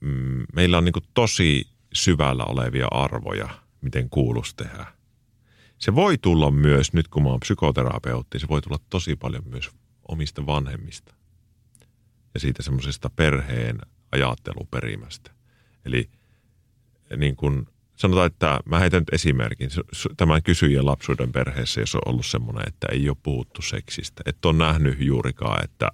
[0.00, 3.48] Mm, Meillä on niin kuin tosi syvällä olevia arvoja,
[3.80, 4.86] miten kuulus tehdä.
[5.78, 9.70] Se voi tulla myös, nyt kun mä oon psykoterapeutti, se voi tulla tosi paljon myös
[10.08, 11.14] omista vanhemmista.
[12.34, 13.78] Ja siitä semmoisesta perheen
[14.12, 15.30] ajatteluperimästä.
[15.84, 16.10] Eli
[17.16, 19.70] niin kuin sanotaan, että mä heitän nyt esimerkin.
[20.16, 24.22] Tämän kysyjän lapsuuden perheessä, jos on ollut semmoinen, että ei ole puhuttu seksistä.
[24.26, 25.90] Että on nähnyt juurikaan, että,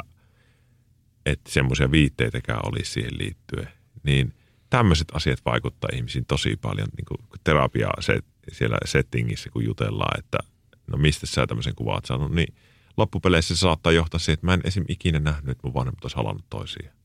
[1.26, 3.68] että semmoisia viitteitäkään olisi siihen liittyen.
[4.02, 4.34] Niin
[4.70, 8.18] tämmöiset asiat vaikuttaa ihmisiin tosi paljon niin kuin terapia se,
[8.52, 10.38] siellä settingissä, kun jutellaan, että
[10.86, 12.54] no mistä sä tämmöisen kuva oot saanut, niin
[12.96, 14.84] loppupeleissä se saattaa johtaa siihen, että mä en esim.
[14.88, 16.96] ikinä nähnyt, että mun vanhemmat olisi halannut toisiaan.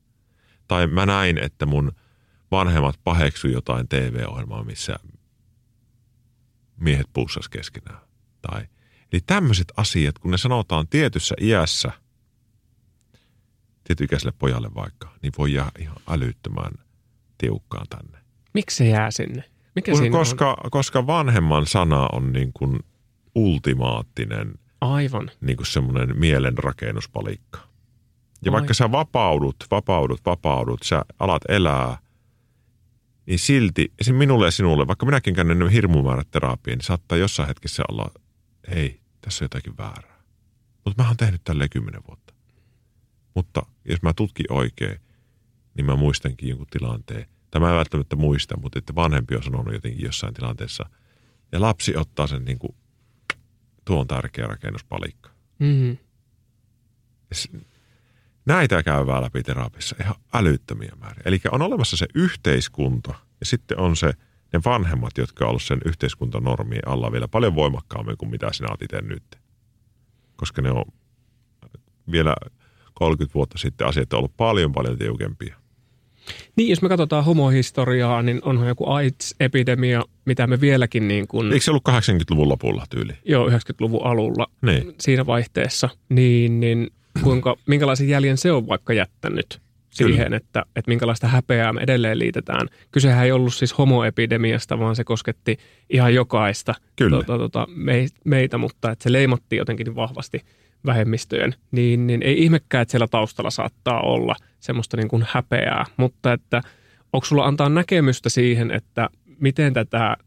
[0.68, 1.92] Tai mä näin, että mun
[2.52, 4.96] vanhemmat paheksui jotain TV-ohjelmaa, missä
[6.80, 8.00] miehet puussas keskenään.
[8.42, 8.68] Tai,
[9.14, 11.92] eli tämmöiset asiat, kun ne sanotaan tietyssä iässä,
[13.84, 16.72] tietyikäiselle pojalle vaikka, niin voi jää ihan älyttömän
[17.38, 18.20] tiukkaan tänne.
[18.54, 19.44] Miksi se jää sinne?
[19.76, 22.80] Mikä Kun- koska, koska vanhemman sana on niin kuin
[23.36, 24.48] ultimaattinen
[24.82, 24.92] on?
[24.92, 25.32] Aivan.
[25.42, 27.60] niin kuin semmoinen mielenrakennuspalikka.
[28.46, 28.54] Ja Ai.
[28.54, 31.98] vaikka sä vapaudut, vapaudut, vapaudut, sä alat elää,
[33.26, 34.16] niin silti, esim.
[34.16, 38.12] minulle ja sinulle, vaikka minäkin käyn hirmumäärät terapiin, niin saattaa jossain hetkessä olla,
[38.70, 40.24] hei, tässä on jotakin väärää.
[40.86, 42.34] Mutta mä oon tehnyt tälleen kymmenen vuotta.
[43.36, 45.00] Mutta jos mä tutkin oikein,
[45.74, 47.26] niin mä muistankin jonkun tilanteen.
[47.52, 50.90] Tai mä en välttämättä muista, mutta että vanhempi on sanonut jotenkin jossain tilanteessa.
[51.52, 52.76] Ja lapsi ottaa sen niin kuin,
[53.86, 55.30] tuo on tärkeä rakennuspalikka.
[55.60, 55.98] Mm.
[58.46, 61.22] Näitä käydään läpi terapiassa ihan älyttömiä määriä.
[61.26, 64.14] Eli on olemassa se yhteiskunta ja sitten on se
[64.54, 68.82] ne vanhemmat, jotka on ollut sen yhteiskuntanormien alla vielä paljon voimakkaammin kuin mitä sinä olet
[68.82, 69.24] itse nyt.
[70.36, 70.86] Koska ne on
[72.12, 72.36] vielä
[72.94, 75.56] 30 vuotta sitten asiat on ollut paljon paljon tiukempia.
[76.56, 81.64] Niin, jos me katsotaan homohistoriaa, niin onhan joku AIDS-epidemia, mitä me vieläkin niin kuin, Eikö
[81.66, 83.14] se ollut 80-luvun lopulla tyyli?
[83.26, 84.96] jo 90-luvun alulla Niin.
[85.00, 86.88] siinä vaihteessa, niin, niin
[87.22, 92.68] kuinka, minkälaisen jäljen se on vaikka jättänyt siihen, että, että minkälaista häpeää me edelleen liitetään.
[92.92, 95.58] Kysehän ei ollut siis homoepidemiasta, vaan se kosketti
[95.90, 97.18] ihan jokaista Kyllä.
[97.18, 100.42] Tota, tota, me, meitä, mutta että se leimattiin jotenkin niin vahvasti
[100.86, 106.34] vähemmistöjen, niin, niin ei ihmekään, että siellä taustalla saattaa olla semmoista niin kuin häpeää, mutta
[106.34, 106.62] että
[107.14, 110.18] onko sulla antaa näkemystä siihen, että miten tätä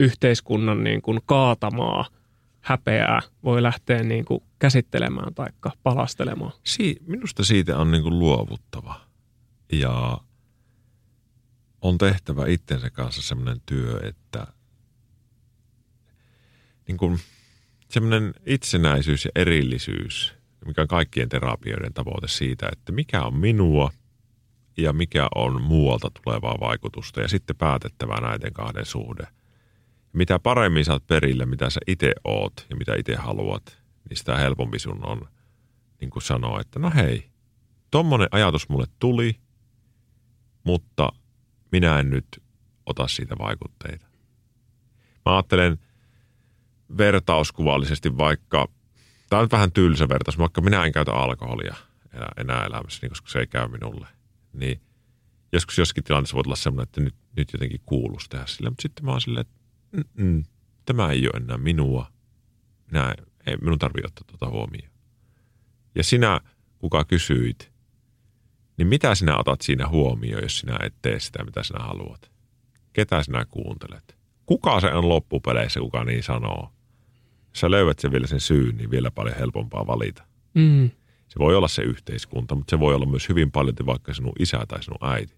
[0.00, 2.04] yhteiskunnan niin kuin kaatamaa
[2.66, 5.48] häpeää voi lähteä niin kuin käsittelemään tai
[5.82, 6.52] palastelemaan?
[6.64, 9.00] Si- minusta siitä on niin kuin luovuttava.
[9.72, 10.18] Ja
[11.80, 14.46] on tehtävä itsensä kanssa semmoinen työ, että
[16.88, 17.18] niin kuin
[17.88, 20.34] semmoinen itsenäisyys ja erillisyys,
[20.66, 23.90] mikä on kaikkien terapioiden tavoite siitä, että mikä on minua
[24.76, 29.26] ja mikä on muualta tulevaa vaikutusta ja sitten päätettävä näiden kahden suhde.
[30.16, 34.78] Mitä paremmin saat perille, mitä sä itse oot ja mitä itse haluat, niin sitä helpompi
[34.78, 35.28] sun on
[36.00, 37.30] niin kuin sanoa, että no hei,
[37.90, 39.40] tommonen ajatus mulle tuli,
[40.64, 41.08] mutta
[41.72, 42.42] minä en nyt
[42.86, 44.06] ota siitä vaikutteita.
[45.26, 45.78] Mä ajattelen
[46.98, 48.68] vertauskuvallisesti vaikka,
[49.30, 51.74] tämä on vähän tylsä vertaus, vaikka minä en käytä alkoholia
[52.14, 54.06] enää, enää elämässäni, koska se ei käy minulle.
[54.52, 54.80] Niin
[55.52, 59.04] joskus jossakin tilanteessa voi olla semmoinen, että nyt, nyt jotenkin kuuluisi tehdä sillä, mutta sitten
[59.04, 59.55] mä oon silleen, että
[59.96, 60.44] "Mm-mm,
[60.84, 62.06] tämä ei ole enää minua.
[62.90, 63.14] Minä,
[63.46, 64.92] ei minun tarvitse ottaa tuota huomioon.
[65.94, 66.40] Ja sinä,
[66.78, 67.72] kuka kysyit,
[68.76, 72.30] niin mitä sinä otat siinä huomioon, jos sinä et tee sitä, mitä sinä haluat?
[72.92, 74.16] Ketä sinä kuuntelet?
[74.46, 76.72] Kuka se on loppupeleissä, kuka niin sanoo?
[77.48, 80.24] Jos sä löydät sen vielä sen syyn, niin vielä paljon helpompaa valita.
[80.54, 80.90] Mm.
[81.28, 84.64] Se voi olla se yhteiskunta, mutta se voi olla myös hyvin paljon vaikka sinun isä
[84.68, 85.35] tai sinun äiti.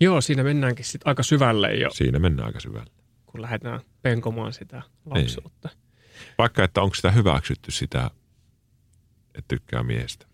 [0.00, 2.90] Joo, siinä mennäänkin sitten aika syvälle jo, Siinä mennään aika syvälle.
[3.26, 5.68] kun lähdetään penkomaan sitä lapsuutta.
[6.38, 8.10] Vaikka, että onko sitä hyväksytty sitä,
[9.34, 10.26] että tykkää miehestä.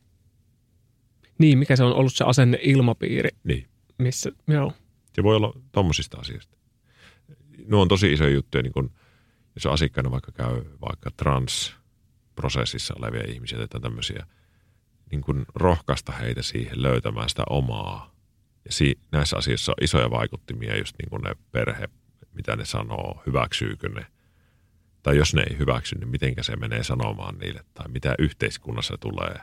[1.38, 3.66] Niin, mikä se on ollut se asenne ilmapiiri, Niin.
[3.98, 4.72] missä, joo.
[5.14, 6.56] Se voi olla tommosista asioista.
[7.66, 8.90] Nuo on tosi isoja juttuja, niin kun,
[9.54, 14.26] jos asiakkaana vaikka käy vaikka trans-prosessissa olevia ihmisiä tai tämmöisiä,
[15.10, 18.11] niin kun rohkaista heitä siihen löytämään sitä omaa.
[18.70, 21.88] Si- näissä asioissa on isoja vaikuttimia, just niin kuin ne perhe,
[22.34, 24.06] mitä ne sanoo, hyväksyykö ne.
[25.02, 29.34] Tai jos ne ei hyväksy, niin mitenkä se menee sanomaan niille, tai mitä yhteiskunnassa tulee.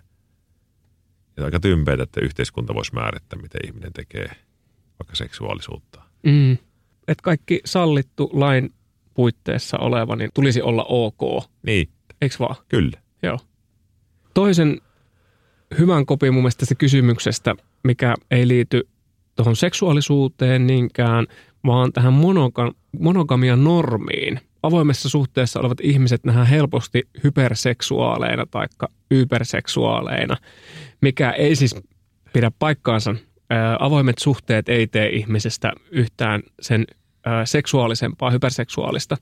[1.38, 4.32] Ja aika tympeitä, että yhteiskunta voisi määrittää, miten ihminen tekee
[5.00, 6.02] vaikka seksuaalisuutta.
[6.24, 6.52] Mm.
[7.08, 8.74] Että kaikki sallittu lain
[9.14, 11.90] puitteissa oleva, niin tulisi olla ok, Niin,
[12.22, 12.56] eikö vaan?
[12.70, 12.98] kyllä.
[13.24, 13.40] Joo.
[14.34, 14.82] Toisen
[15.80, 18.88] hyvän kopin mun mielestä tästä kysymyksestä, mikä ei liity
[19.44, 21.28] tuohon seksuaalisuuteen niinkään,
[21.66, 24.40] vaan tähän monoga- monogamian normiin.
[24.64, 28.68] Avoimessa suhteessa olevat ihmiset nähdään helposti hyperseksuaaleina tai
[29.12, 30.38] yperseksuaaleina,
[31.02, 31.76] mikä ei siis
[32.34, 33.16] pidä paikkaansa.
[33.50, 36.86] Ää, Avoimet suhteet ei tee ihmisestä yhtään sen
[37.26, 39.18] ää, seksuaalisempaa, hyperseksuaalista.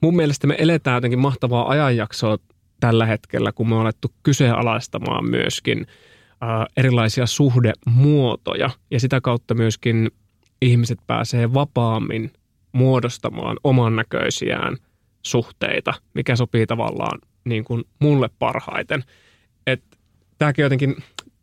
[0.00, 2.38] Mun mielestä me eletään jotenkin mahtavaa ajanjaksoa
[2.80, 5.86] tällä hetkellä, kun me on alettu kyseenalaistamaan myöskin
[6.76, 10.10] erilaisia suhdemuotoja ja sitä kautta myöskin
[10.62, 12.32] ihmiset pääsee vapaammin
[12.72, 14.76] muodostamaan oman näköisiään
[15.22, 19.04] suhteita, mikä sopii tavallaan niin kuin mulle parhaiten.
[19.66, 19.96] Että
[20.38, 20.96] tämäkin jotenkin,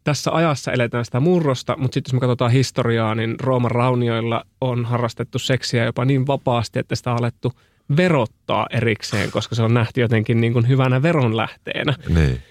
[0.04, 4.86] tässä ajassa eletään sitä murrosta, mutta sitten jos me katsotaan historiaa, niin Rooman raunioilla on
[4.86, 7.54] harrastettu seksiä jopa niin vapaasti, että sitä on alettu
[7.98, 11.96] verottaa erikseen, koska se on nähty jotenkin niin kuin hyvänä veronlähteenä.
[12.10, 12.42] Niin.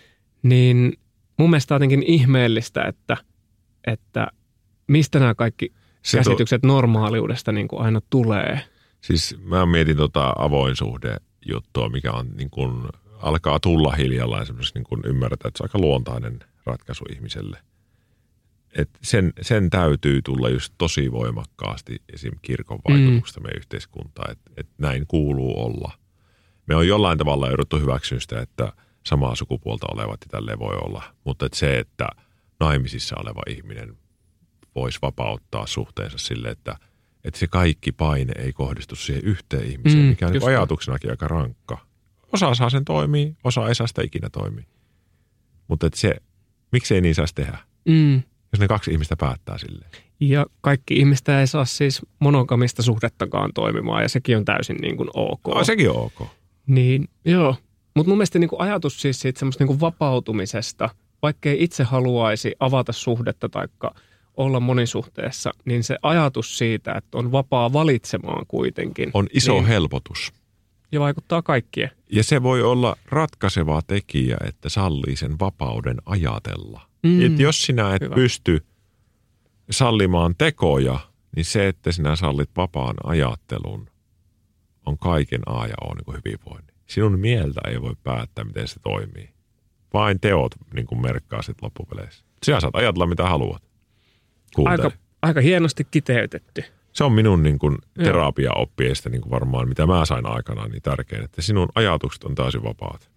[0.42, 0.92] Niin
[1.38, 3.16] mun mielestä on jotenkin ihmeellistä, että,
[3.86, 4.26] että
[4.86, 8.60] mistä nämä kaikki Se käsitykset normaaliudesta niin kuin aina tulee.
[9.00, 11.16] Siis mä mietin tota avoin suhde
[11.46, 12.82] juttua, mikä on niin kuin,
[13.22, 17.58] alkaa tulla hiljallaan semmoisessa niin kuin ymmärretään, että se on aika luontainen ratkaisu ihmiselle.
[18.76, 22.32] Et sen, sen täytyy tulla just tosi voimakkaasti esim.
[22.42, 23.44] kirkon vaikutuksesta mm.
[23.44, 25.92] meidän yhteiskuntaan, että et näin kuuluu olla.
[26.66, 28.72] Me on jollain tavalla jouduttu hyväksyä sitä, että
[29.06, 32.08] samaa sukupuolta olevat ja tälleen voi olla, mutta et se, että
[32.60, 33.96] naimisissa oleva ihminen
[34.74, 36.76] voisi vapauttaa suhteensa sille, että,
[37.24, 41.28] että se kaikki paine ei kohdistu siihen yhteen ihmiseen, Mm, mikä on niin ajatuksenakin aika
[41.28, 41.78] rankka.
[42.32, 44.64] Osa saa sen toimii, osa ei saa sitä ikinä toimii.
[45.68, 46.14] Mutta et se,
[46.72, 48.22] miksei niin saisi tehdä, Mm.
[48.52, 49.90] jos ne kaksi ihmistä päättää silleen.
[50.20, 55.08] Ja kaikki ihmistä ei saa siis monogamista suhdettakaan toimimaan ja sekin on täysin niin kuin
[55.14, 55.40] ok.
[55.54, 56.28] No, sekin on ok.
[56.66, 57.56] Niin, joo.
[57.94, 60.90] Mutta mun mielestä niin kuin ajatus siis siitä semmoista niin kuin vapautumisesta,
[61.22, 63.66] vaikkei itse haluaisi avata suhdetta tai
[64.36, 69.10] olla monisuhteessa, niin se ajatus siitä, että on vapaa valitsemaan kuitenkin.
[69.14, 70.32] On iso niin, helpotus.
[70.92, 71.90] Ja vaikuttaa kaikkien.
[72.12, 76.80] Ja se voi olla ratkaiseva tekijä, että sallii sen vapauden ajatella.
[77.02, 77.26] Mm.
[77.26, 78.14] Et jos sinä et Hyvä.
[78.14, 78.64] Pysty
[79.70, 80.98] sallimaan tekoja,
[81.36, 83.88] niin se, että sinä sallit vapaan ajattelun,
[84.86, 86.73] on kaiken A ja O niin hyvinvoinnin.
[86.86, 89.30] Sinun mieltä ei voi päättää, miten se toimii.
[89.92, 92.24] Vain teot niin kuin merkkaa sitten loppupeleissä.
[92.42, 93.62] Sinä saat ajatella, mitä haluat.
[94.54, 94.84] Kuuntele.
[94.84, 96.64] Aika, aika hienosti kiteytetty.
[96.92, 98.04] Se on minun niin kuin, Joo.
[98.04, 102.62] terapiaoppiesta niin kuin varmaan, mitä mä sain aikanaan, niin tärkein, että sinun ajatukset on täysin
[102.62, 103.10] vapaat.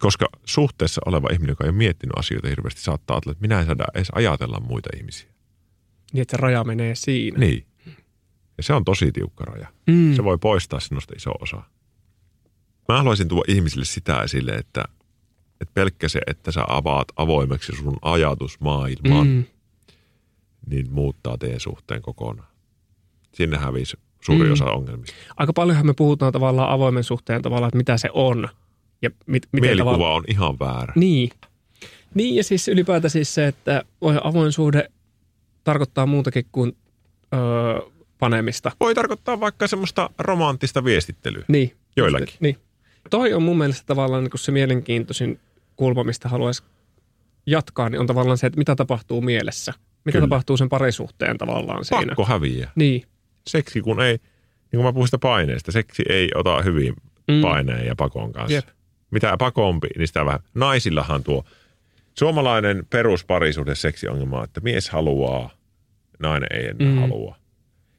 [0.00, 3.66] Koska suhteessa oleva ihminen, joka ei ole miettinyt asioita hirveästi, saattaa ajatella, että minä en
[3.66, 5.30] saada edes ajatella muita ihmisiä.
[6.12, 7.38] Niin, että se raja menee siinä.
[7.38, 7.66] Niin.
[8.56, 9.68] Ja se on tosi tiukka raja.
[9.86, 10.14] Mm.
[10.14, 11.62] Se voi poistaa sinusta iso osa.
[12.88, 14.84] Mä haluaisin tuoda ihmisille sitä esille, että,
[15.60, 19.44] että pelkkä se, että sä avaat avoimeksi sun ajatusmaailman, mm.
[20.66, 22.48] Niin muuttaa teidän suhteen kokonaan.
[23.34, 24.52] Sinne hävisi suuri Mm.
[24.52, 25.16] osa ongelmista.
[25.36, 28.48] Aika paljonhan me puhutaan tavallaan avoimen suhteen tavallaan, että mitä se on.
[29.02, 30.16] Ja mit, miten Mielikuva tavallaan...
[30.16, 30.92] on ihan väärä.
[30.96, 31.30] Niin.
[32.14, 34.90] Niin ja siis ylipäätään siis se, että voi avoin suhde
[35.64, 36.76] tarkoittaa muutakin kuin
[37.34, 37.80] öö,
[38.18, 38.72] panemista.
[38.80, 41.44] Voi tarkoittaa vaikka semmoista romanttista viestittelyä.
[41.48, 41.76] Niin.
[41.96, 42.34] Joillakin.
[42.40, 42.56] Niin.
[43.10, 45.40] Toi on mun mielestä tavallaan niin kuin se mielenkiintoisin
[45.76, 46.62] kulma, mistä haluaisi
[47.46, 49.72] jatkaa, niin on tavallaan se, että mitä tapahtuu mielessä.
[50.04, 50.28] Mitä Kyllä.
[50.28, 52.06] tapahtuu sen parisuhteen tavallaan siinä.
[52.06, 52.70] Pakko häviä.
[52.74, 53.02] Niin.
[53.46, 54.20] Seksi kun ei, niin
[54.72, 56.94] kuin mä puhun sitä paineesta, seksi ei ota hyvin
[57.28, 57.40] Mm.
[57.40, 58.54] paineen ja pakon kanssa.
[58.54, 58.68] Jep.
[59.10, 60.40] Mitä pakompi, niin sitä vähän.
[60.54, 61.44] Naisillahan tuo
[62.18, 65.50] suomalainen perusparisuhde seksiongelma on, että mies haluaa,
[66.18, 66.94] nainen ei enää Mm.
[66.94, 67.00] mm.
[67.00, 67.36] halua.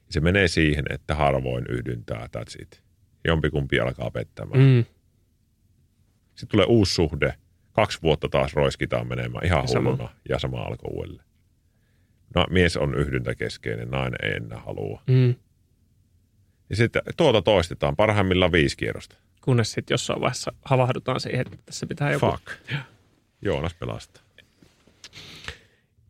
[0.10, 2.82] Se menee siihen, että harvoin yhdyntää, that's it.
[3.28, 4.62] Jompikumpi alkaa pettämään.
[4.62, 4.86] Mm.
[6.36, 7.34] Sitten tulee uusi suhde,
[7.72, 9.90] kaksi vuotta taas roiskitaan menemään ihan Ja sama.
[9.90, 11.28] hulluna ja sama alkoi uudelleen.
[12.36, 15.02] No, mies on yhdyntäkeskeinen, nainen ei enää halua.
[15.08, 15.36] Mm.
[16.70, 19.16] Ja sitten tuota toistetaan parhaimmillaan viisi kierrosta.
[19.42, 22.26] Kunnes sitten jossain vaiheessa havahdutaan siihen, että tässä pitää joku...
[22.26, 22.44] Fuck.
[23.42, 24.24] Joonas pelastaa.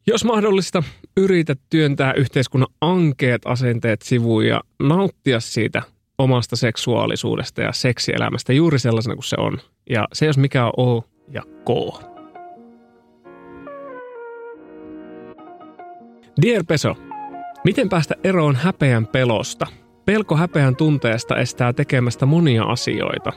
[0.07, 0.83] Jos mahdollista,
[1.17, 5.81] yritä työntää yhteiskunnan ankeet asenteet sivuun ja nauttia siitä
[6.17, 9.57] omasta seksuaalisuudesta ja seksielämästä juuri sellaisena kuin se on.
[9.89, 12.03] Ja se jos mikä on O ja K.
[16.41, 16.95] Dear Peso,
[17.65, 19.67] miten päästä eroon häpeän pelosta?
[20.05, 23.33] Pelko häpeän tunteesta estää tekemästä monia asioita.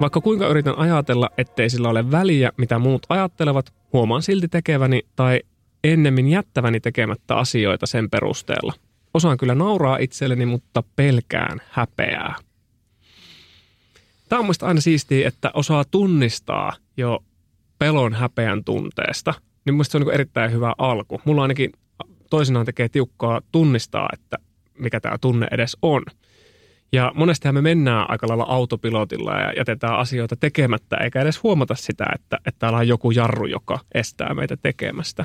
[0.00, 5.40] Vaikka kuinka yritän ajatella, ettei sillä ole väliä, mitä muut ajattelevat, huomaan silti tekeväni tai
[5.84, 8.72] ennemmin jättäväni tekemättä asioita sen perusteella.
[9.14, 12.34] Osaan kyllä nauraa itselleni, mutta pelkään häpeää.
[14.28, 17.24] Tämä on musta aina siistiä, että osaa tunnistaa jo
[17.78, 19.34] pelon häpeän tunteesta.
[19.64, 21.20] Niin musta se on niin erittäin hyvä alku.
[21.24, 21.72] Mulla ainakin
[22.30, 24.36] toisinaan tekee tiukkaa tunnistaa, että
[24.78, 26.02] mikä tämä tunne edes on.
[26.92, 32.06] Ja monestihan me mennään aika lailla autopilotilla ja jätetään asioita tekemättä, eikä edes huomata sitä,
[32.14, 35.24] että, että täällä on joku jarru, joka estää meitä tekemästä.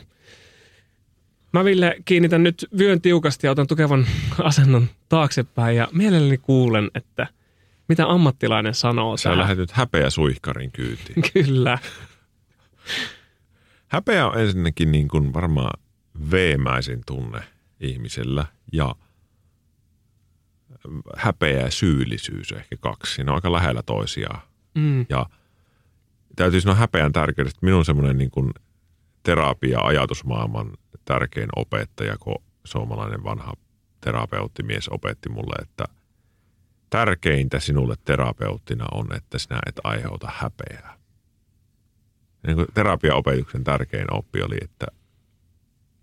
[1.54, 4.06] Mä Ville kiinnitän nyt vyön tiukasti ja otan tukevan
[4.44, 7.28] asennon taaksepäin ja mielelläni kuulen, että
[7.88, 9.40] mitä ammattilainen sanoo Sä tähän.
[9.40, 11.24] lähdet nyt häpeä suihkarin kyytiin.
[11.34, 11.78] Kyllä.
[13.88, 15.80] Häpeä on ensinnäkin niin kuin varmaan
[16.32, 17.40] veemäisin tunne
[17.80, 18.96] ihmisellä ja
[21.18, 23.24] häpeä ja syyllisyys ehkä kaksi.
[23.24, 24.42] Ne on aika lähellä toisiaan.
[24.76, 25.06] Mm.
[25.10, 25.26] Ja
[26.36, 27.60] täytyy sanoa häpeän tärkeydestä.
[27.62, 28.52] Minun semmoinen niin kuin
[29.24, 30.72] terapia-ajatusmaailman
[31.06, 33.54] tärkein opettaja, kun suomalainen vanha
[34.02, 35.86] terapeuttimies opetti mulle, että
[36.90, 40.98] tärkeintä sinulle terapeuttina on, että sinä et aiheuta häpeää.
[42.48, 44.86] Niin kuin terapiaopetuksen tärkein oppi oli, että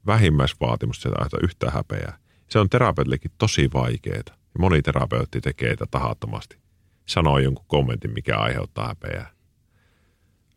[0.07, 2.18] vähimmäisvaatimus, että aiheuttaa yhtä häpeää.
[2.48, 4.22] Se on terapeutillekin tosi vaikeaa.
[4.26, 6.59] Ja moni terapeutti tekee tätä tahattomasti.
[7.07, 9.30] Sanoo jonkun kommentin, mikä aiheuttaa häpeää.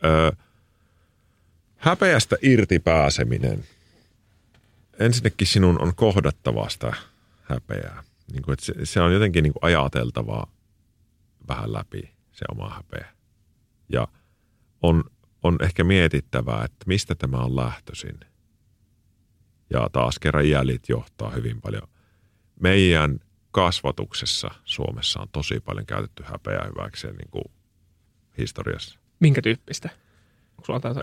[0.06, 0.32] Öö,
[1.78, 3.64] häpeästä irti pääseminen.
[5.00, 6.94] Ensinnäkin sinun on kohdattava sitä
[7.44, 8.04] häpeää.
[8.32, 10.52] Niin kuin, että se, se on jotenkin niin kuin ajateltavaa
[11.48, 13.08] vähän läpi se oma häpeä.
[13.90, 14.08] Ja
[14.82, 15.04] on,
[15.44, 18.20] on ehkä mietittävää, että mistä tämä on lähtöisin.
[19.70, 21.88] Ja taas kerran jäljet johtaa hyvin paljon.
[22.60, 23.20] Meidän
[23.52, 27.44] kasvatuksessa Suomessa on tosi paljon käytetty häpeää hyväkseen niin kuin
[28.38, 29.00] historiassa.
[29.20, 29.90] Minkä tyyppistä?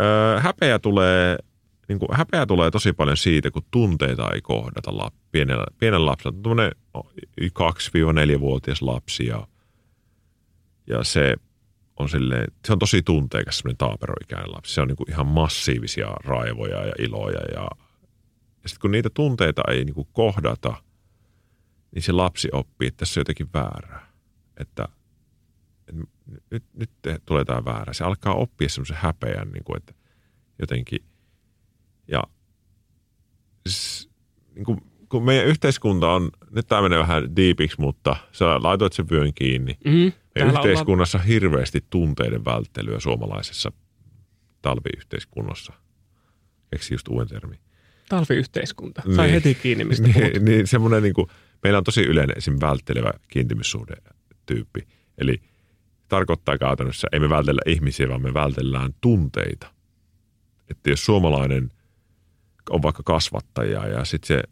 [0.01, 1.39] Öö, häpeä, tulee,
[1.91, 6.39] niin kuin, häpeä tulee tosi paljon siitä, kun tunteita ei kohdata pienellä, pienellä lapsella.
[6.43, 6.73] Tuommoinen
[7.41, 9.47] 2-4-vuotias lapsi ja,
[10.87, 11.35] ja se
[11.97, 14.75] on silleen, se on tosi tunteikas semmoinen taaperoikäinen lapsi.
[14.75, 17.69] Se on niin kuin ihan massiivisia raivoja ja iloja ja,
[18.63, 20.75] ja sitten kun niitä tunteita ei niin kuin kohdata,
[21.95, 24.07] niin se lapsi oppii, että tässä on jotenkin väärää.
[24.57, 24.89] Että
[26.51, 27.93] nyt, nyt te- tulee tämä väärä.
[27.93, 29.95] Se alkaa oppia semmoisen häpeän, niin kuin, että
[30.59, 31.10] jotenkin,
[32.11, 32.23] ja
[33.69, 34.09] s,
[34.55, 39.11] niin kuin, kun meidän yhteiskunta on, nyt tämä menee vähän diipiksi, mutta sä laitoit sen
[39.11, 39.79] vyön kiinni.
[39.85, 40.13] Mm.
[40.35, 43.73] Meidän yhteiskunnassa on hirveästi tunteiden välttelyä suomalaisessa
[44.63, 45.73] talviyhteiskunnassa.
[46.71, 47.57] Keksi just uuden termi.
[48.09, 49.03] Talviyhteiskunta.
[49.17, 49.35] Sai Niin.
[49.35, 50.23] heti kiinni, mistä puhut.
[50.33, 51.27] niin, niin semmoinen niin kuin,
[51.63, 52.57] meillä on tosi yleinen esim.
[52.61, 53.97] välttelevä kiintymyssuhde
[54.47, 54.87] tyyppi.
[55.19, 55.43] Eli
[56.09, 59.67] tarkoittaa käytännössä, ei me vältellä ihmisiä, vaan me vältellään tunteita.
[60.71, 61.71] Että jos suomalainen
[62.71, 64.43] on vaikka kasvattaja ja sitten se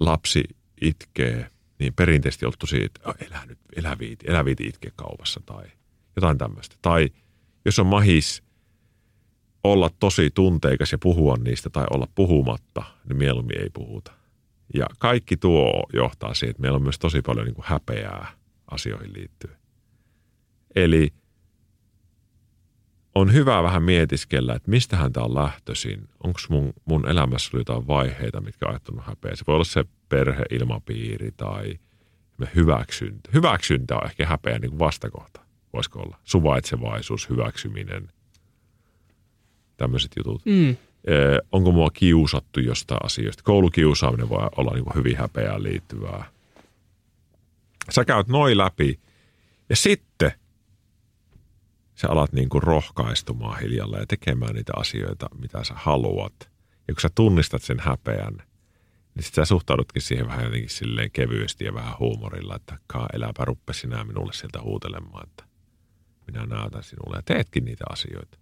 [0.00, 0.44] lapsi
[0.80, 5.40] itkee, niin perinteisesti ollut tosi, että "Oh, elä nyt, elä viiti, elä viiti itke kaupassa
[5.46, 5.64] tai
[6.16, 6.76] jotain tämmöistä.
[6.82, 7.08] Tai
[7.64, 8.42] jos on mahis
[9.64, 14.12] olla tosi tunteikas ja puhua niistä tai olla puhumatta, niin mieluummin ei puhuta.
[14.74, 18.26] Ja kaikki tuo johtaa siihen, että meillä on myös tosi paljon niin kuin häpeää
[18.70, 19.56] asioihin liittyen.
[20.74, 21.12] Eli
[23.18, 26.08] on hyvä vähän mietiskellä, että mistähän tämä on lähtöisin.
[26.24, 29.36] Onko mun, mun elämässä ollut jotain vaiheita, mitkä on aiheuttanut häpeää.
[29.36, 31.78] Se voi olla se perheilmapiiri tai
[32.54, 33.30] hyväksyntä.
[33.34, 35.40] Hyväksyntä on ehkä häpeä niin kuin vastakohta.
[35.72, 36.18] Voisiko olla?
[36.24, 38.08] Suvaitsevaisuus, hyväksyminen,
[39.76, 40.42] tämmöiset jutut.
[40.44, 40.70] Mm.
[40.70, 40.76] Eh,
[41.52, 43.42] onko mua kiusattu jostain asioista.
[43.42, 46.24] Koulukiusaaminen voi olla niin kuin hyvin häpeään liittyvää.
[47.90, 49.00] Sä käyt noin läpi
[49.68, 50.32] ja sitten
[51.98, 56.50] sä alat niin kuin rohkaistumaan hiljalleen ja tekemään niitä asioita, mitä sä haluat.
[56.88, 58.34] Ja kun sä tunnistat sen häpeän,
[59.14, 63.44] niin sitten sä suhtaudutkin siihen vähän jotenkin silleen kevyesti ja vähän huumorilla, että kaa eläpä
[63.44, 65.44] ruppe sinä minulle sieltä huutelemaan, että
[66.26, 68.38] minä näytän sinulle ja teetkin niitä asioita.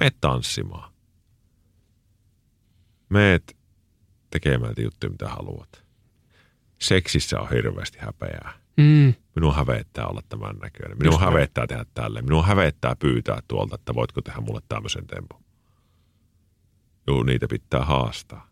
[0.00, 0.92] Meet tanssimaan.
[3.08, 3.56] Meet
[4.30, 5.84] tekemään niitä juttuja, mitä haluat.
[6.78, 8.57] Seksissä on hirveästi häpeää.
[8.78, 9.14] Mm.
[9.34, 10.98] Minua hävettää olla tämän näköinen.
[10.98, 11.32] Minua Just näin.
[11.32, 12.24] hävettää tehdä tälleen.
[12.24, 15.42] Minua hävettää pyytää tuolta, että voitko tehdä mulle tämmöisen tempun.
[17.06, 18.48] Joo, niitä pitää haastaa.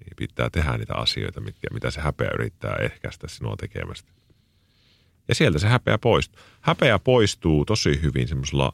[0.00, 4.12] Niin pitää tehdä niitä asioita, mitkä, mitä se häpeä yrittää ehkäistä sinua tekemästä.
[5.28, 6.42] Ja sieltä se häpeä poistuu.
[6.60, 8.72] Häpeä poistuu tosi hyvin semmoisilla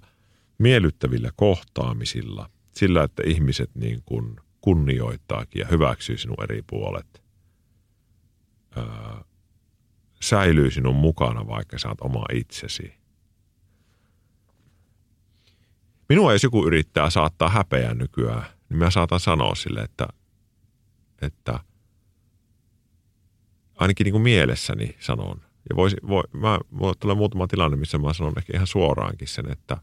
[0.59, 2.51] miellyttävillä kohtaamisilla.
[2.73, 7.23] Sillä, että ihmiset niin kuin kunnioittaakin ja hyväksyy sinun eri puolet.
[8.77, 8.85] Öö,
[10.21, 12.95] säilyy sinun mukana, vaikka sä oot oma itsesi.
[16.09, 20.09] Minua jos joku yrittää saattaa häpeää nykyään, niin mä saatan sanoa sille, että,
[21.23, 21.61] että
[23.77, 25.41] ainakin niin kuin mielessäni sanon.
[25.71, 29.53] Ja voisi, voi, mä, mulle tulee muutama tilanne, missä mä sanon ehkä ihan suoraankin sen,
[29.53, 29.77] että,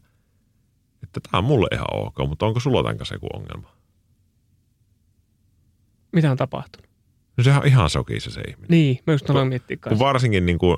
[1.02, 3.74] että tämä on mulle ihan ok, mutta onko sulla tämän kanssa joku ongelma?
[6.12, 6.93] Mitä on tapahtunut?
[7.36, 8.66] No sehän on ihan sokissa se ihminen.
[8.70, 10.04] Niin, mä just aloin miettiä Kun kanssa.
[10.04, 10.76] varsinkin niin kuin,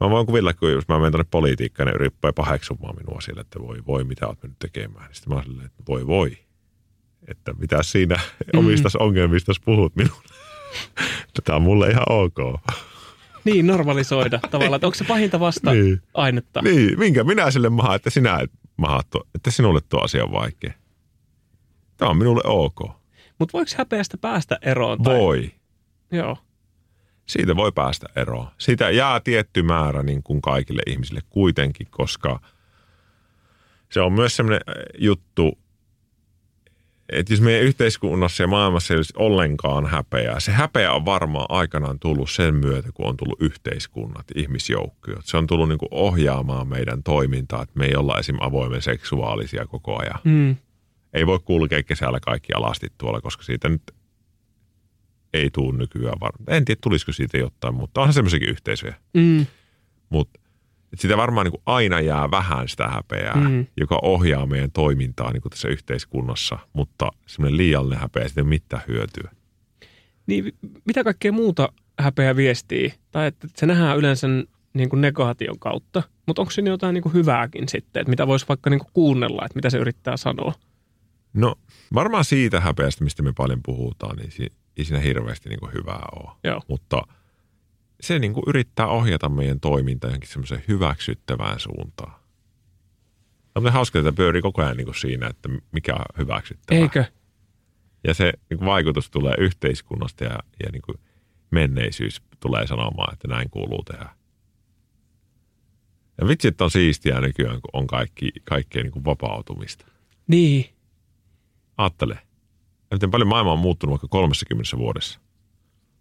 [0.00, 3.60] mä voin kuvitella, kun jos mä menen tuonne politiikkaan, niin yrittää paheksumaan minua sillä, että
[3.60, 5.04] voi voi, mitä oot mennyt tekemään.
[5.06, 6.38] Niin sitten mä oon silleen, että voi voi.
[7.28, 8.14] Että mitä siinä
[8.52, 8.58] Mm.
[8.58, 10.22] omista ongelmista puhut minulle.
[11.44, 12.60] Tämä on mulle ihan ok.
[13.44, 16.02] Niin, normalisoida tavallaan, että onko se pahinta vasta Niin.
[16.14, 16.62] ainetta.
[16.62, 20.32] Niin, minkä minä sille maha, että sinä et maha tuo, että sinulle tuo asia on
[20.32, 20.72] vaikea.
[21.96, 22.78] Tämä on minulle ok.
[23.38, 25.02] Mutta voiko häpeästä päästä eroon?
[25.02, 25.18] Tai...
[25.18, 25.50] Voi.
[26.14, 26.38] Joo.
[27.26, 28.46] siitä voi päästä eroon.
[28.58, 32.40] Siitä jää tietty määrä niin kuin kaikille ihmisille kuitenkin, koska
[33.90, 34.60] se on myös sellainen
[34.98, 35.58] juttu,
[37.08, 41.98] että jos meidän yhteiskunnassa ja maailmassa ei olisi ollenkaan häpeää, se häpeä on varmaan aikanaan
[41.98, 45.24] tullut sen myötä, kun on tullut yhteiskunnat, ihmisjoukkiot.
[45.26, 48.36] Se on tullut niin kuin ohjaamaan meidän toimintaa, että me ei olla esim.
[48.40, 50.20] avoimen seksuaalisia koko ajan.
[50.24, 50.56] Mm.
[51.12, 53.82] Ei voi kulkea kesällä kaikki alasti tuolla, koska siitä nyt
[55.34, 56.56] ei tule nykyään varmaan.
[56.56, 58.94] En tiedä, tulisiko siitä jotain, mutta onhan semmoisiakin yhteisöjä.
[59.14, 59.46] Mm.
[60.08, 60.40] Mutta
[60.94, 63.66] sitä varmaan niin kuin aina jää vähän sitä häpeää, Mm.
[63.76, 68.48] joka ohjaa meidän toimintaa niin kuin tässä yhteiskunnassa, mutta semmoinen liiallinen häpeä, siitä ei ole
[68.48, 69.30] mitään hyötyä.
[70.26, 70.52] Niin
[70.84, 72.92] mitä kaikkea muuta häpeä viestii?
[73.10, 74.26] Tai että se nähdään yleensä
[74.74, 78.46] niin kuin negaation kautta, mutta onko siinä jotain niin kuin hyvääkin sitten, että mitä voisi
[78.48, 80.52] vaikka niin kuin kuunnella, että mitä se yrittää sanoa?
[81.32, 81.54] No
[81.94, 86.02] varmaan siitä häpeästä, mistä me paljon puhutaan, niin si- ei siinä hirveästi niin kuin hyvää
[86.16, 86.36] ole.
[86.44, 86.60] Joo.
[86.68, 87.02] Mutta
[88.00, 92.14] se niin kuin yrittää ohjata meidän toimintaa johonkin semmoiseen hyväksyttävään suuntaan.
[93.54, 96.82] On hauska, että pyörii koko ajan niin kuin siinä, että mikä on hyväksyttävää.
[96.82, 97.04] Eikö?
[98.06, 100.98] Ja se niin kuin vaikutus tulee yhteiskunnasta ja, ja niin kuin
[101.50, 104.08] menneisyys tulee sanomaan, että näin kuuluu tehdä.
[106.18, 109.86] Ja vitsit on siistiä nykyään, kun on kaikki, kaikkea niin kuin vapautumista.
[110.26, 110.74] Niin.
[111.78, 112.18] Aattele.
[112.94, 115.20] Miten paljon maailma on muuttunut vaikka 30 vuodessa.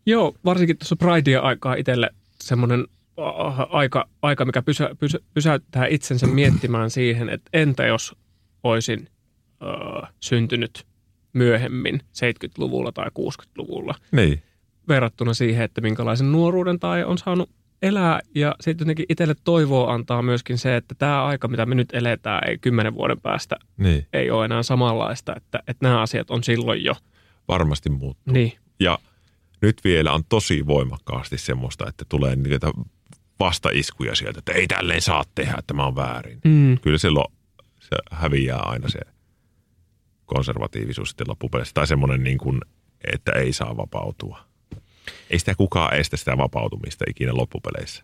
[0.05, 2.09] Joo, varsinkin tuossa Pridea aikaa itselle
[2.41, 2.87] semmoinen
[3.69, 8.15] aika, aika mikä pysä, pysä, pysäyttää itsensä miettimään siihen, että entä jos
[8.63, 9.07] olisin
[10.03, 10.85] äh, syntynyt
[11.33, 14.43] myöhemmin 70-luvulla tai 60-luvulla Niin.
[14.87, 17.49] verrattuna siihen, että minkälaisen nuoruuden tai on saanut
[17.83, 18.19] elää.
[18.35, 22.49] Ja sitten jotenkin itselle toivoa antaa myöskin se, että tämä aika, mitä me nyt eletään,
[22.49, 24.07] ei kymmenen vuoden päästä Niin.
[24.13, 26.93] ei ole enää samanlaista, että, että nämä asiat on silloin jo.
[27.47, 28.33] Varmasti muuttuu.
[28.33, 28.99] Niin, Ja
[29.61, 32.71] nyt vielä on tosi voimakkaasti semmoista, että tulee niitä
[33.39, 36.39] vastaiskuja sieltä, että ei tälleen saa tehdä, että mä oon väärin.
[36.45, 37.33] mm, Kyllä silloin
[37.79, 38.99] se häviää aina se
[40.25, 41.73] konservatiivisuus sitten loppupeleissä.
[41.73, 42.61] Tai semmoinen niin kuin,
[43.13, 44.39] että ei saa vapautua.
[45.29, 48.03] Ei sitä kukaan estä sitä vapautumista ikinä loppupeleissä.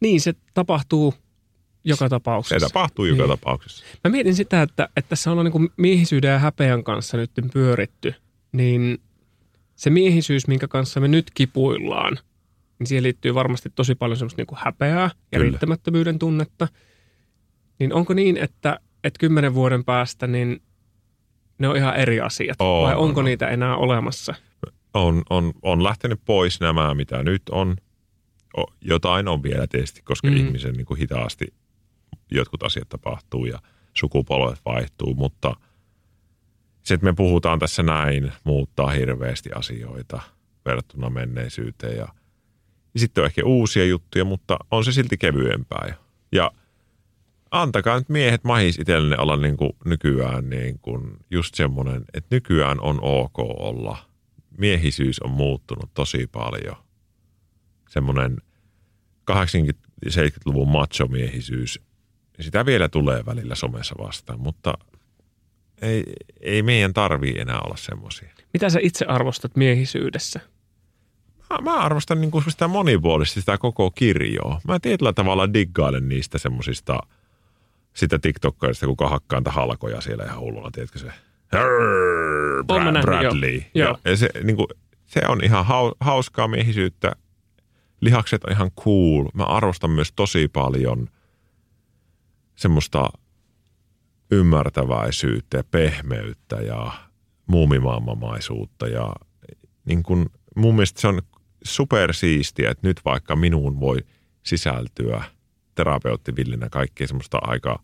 [0.00, 1.14] niin se tapahtuu
[1.84, 2.68] joka Se tapauksessa.
[2.68, 3.30] tapahtuu joka Niin.
[3.30, 3.84] tapauksessa.
[4.04, 8.14] Mä mietin sitä, että, että tässä on niin miehisyyden ja häpeän kanssa nyt pyöritty,
[8.52, 8.98] niin
[9.76, 12.18] se miehisyys, minkä kanssa me nyt kipuillaan,
[12.78, 15.42] niin siihen liittyy varmasti tosi paljon semmoista niin häpeää ja Kyllä.
[15.42, 16.68] riittämättömyyden tunnetta.
[17.78, 20.62] Niin onko niin, että, että kymmenen vuoden päästä niin
[21.58, 22.56] ne on ihan eri asiat?
[22.60, 23.24] On, vai onko on, on.
[23.24, 24.34] niitä enää olemassa?
[24.96, 27.76] On, on, on lähtenyt pois nämä, mitä nyt on.
[28.58, 30.36] O, jotain on vielä tietysti, koska Mm.
[30.36, 31.54] ihmisen niin kuin hitaasti
[32.30, 33.58] jotkut asiat tapahtuu ja
[33.94, 35.56] sukupolvet vaihtuu, mutta
[36.82, 40.20] se, että me puhutaan tässä näin, muuttaa hirveästi asioita
[40.64, 41.96] verrattuna menneisyyteen.
[41.96, 42.08] Ja,
[42.94, 45.86] ja sitten on ehkä uusia juttuja, mutta on se silti kevyempää.
[45.88, 45.94] jo.
[46.32, 46.52] Ja
[47.50, 52.80] antakaa nyt miehet mahis itsellenne olla niin kuin nykyään niin kuin just semmoinen, että nykyään
[52.80, 53.98] on ok olla.
[54.58, 56.76] Miehisyys on muuttunut tosi paljon.
[57.88, 58.36] Semmoinen
[59.30, 61.80] 80-70-luvun machomiehisyys,
[62.40, 64.74] sitä vielä tulee välillä somessa vastaan, mutta
[65.82, 66.04] ei,
[66.40, 68.28] ei meidän tarvii enää olla semmoisia.
[68.52, 70.40] Mitä sä itse arvostat miehisyydessä?
[71.50, 74.60] Mä, mä arvostan niin sitä monipuolisesti sitä koko kirjoa.
[74.68, 76.98] Mä tietyllä tavalla diggailen niistä semmoisista
[77.94, 81.12] sitä TikTokkaista, kuka hakkaa niitä halkoja siellä ihan hulluna, tiedätkö se?
[81.50, 83.54] Brad, nähnyt, Bradley.
[83.54, 83.62] joo.
[83.74, 83.98] Ja, Joo.
[84.04, 84.66] ja se, niin kuin,
[85.06, 87.12] se on ihan hau, hauskaa miehisyyttä.
[88.00, 89.28] Lihakset on ihan cool.
[89.34, 91.08] Mä arvostan myös tosi paljon
[92.56, 93.08] semmoista
[94.30, 96.92] ymmärtäväisyyttä ja pehmeyttä ja
[97.46, 98.88] muumimaammamaisuutta.
[98.88, 99.12] Ja
[99.84, 100.26] niin kuin,
[100.56, 101.22] mun mielestä se on
[101.64, 103.98] supersiistiä, että nyt vaikka minuun voi
[104.42, 105.24] sisältyä
[105.74, 107.82] terapeuttivillinä kaikkea semmoista aika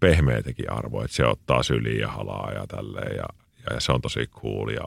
[0.00, 3.24] pehmeätäkin arvoa, että se ottaa syliin ja halaa ja tälleen ja,
[3.70, 4.68] ja se on tosi cool.
[4.68, 4.84] Ja,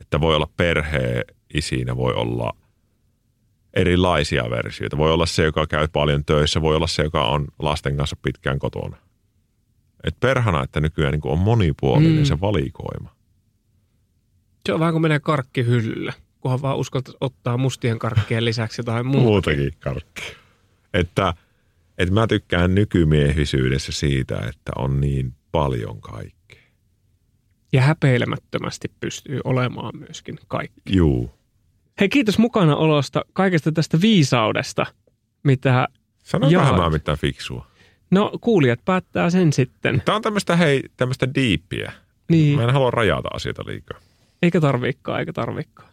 [0.00, 1.24] että voi olla perhe
[1.54, 2.52] isinä, voi olla
[3.74, 4.98] erilaisia versioita.
[4.98, 8.58] Voi olla se, joka käy paljon töissä, voi olla se, joka on lasten kanssa pitkään
[8.58, 8.96] kotona.
[10.04, 12.24] Et perhana, että nykyään niin on monipuolinen Mm.
[12.24, 13.14] se valikoima.
[14.66, 19.22] Se on vähän kuin menee karkkihyllyllä, kunhan vaan uskaltaisi ottaa mustien karkkien lisäksi jotain muuta.
[19.22, 20.22] Muutakin karkki.
[20.94, 21.34] Että,
[22.00, 26.62] että mä tykkään nykymiehisyydessä siitä, että on niin paljon kaikkea.
[27.72, 30.80] Ja häpeilemättömästi pystyy olemaan myöskin kaikki.
[30.96, 31.30] Juu.
[32.00, 34.86] Hei, kiitos mukana olosta, kaikesta tästä viisaudesta,
[35.42, 35.88] mitä...
[36.24, 36.82] Sanoinkohan Jaa.
[36.82, 37.66] mä mitään fiksua.
[38.10, 40.02] No, kuulijat päättää sen sitten.
[40.04, 41.92] Tämä on tämmöistä, hei, tämmöistä diippiä.
[42.30, 43.98] Niin, Mä en halua rajata asioita liikaa.
[44.42, 45.88] eikä tarviikaan, eikä tarviikaan.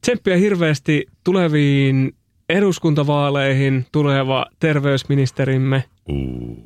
[0.00, 2.16] Tsemppiä hirveästi tuleviin
[2.50, 5.84] eduskuntavaaleihin tuleva terveysministerimme.
[6.08, 6.58] Uh.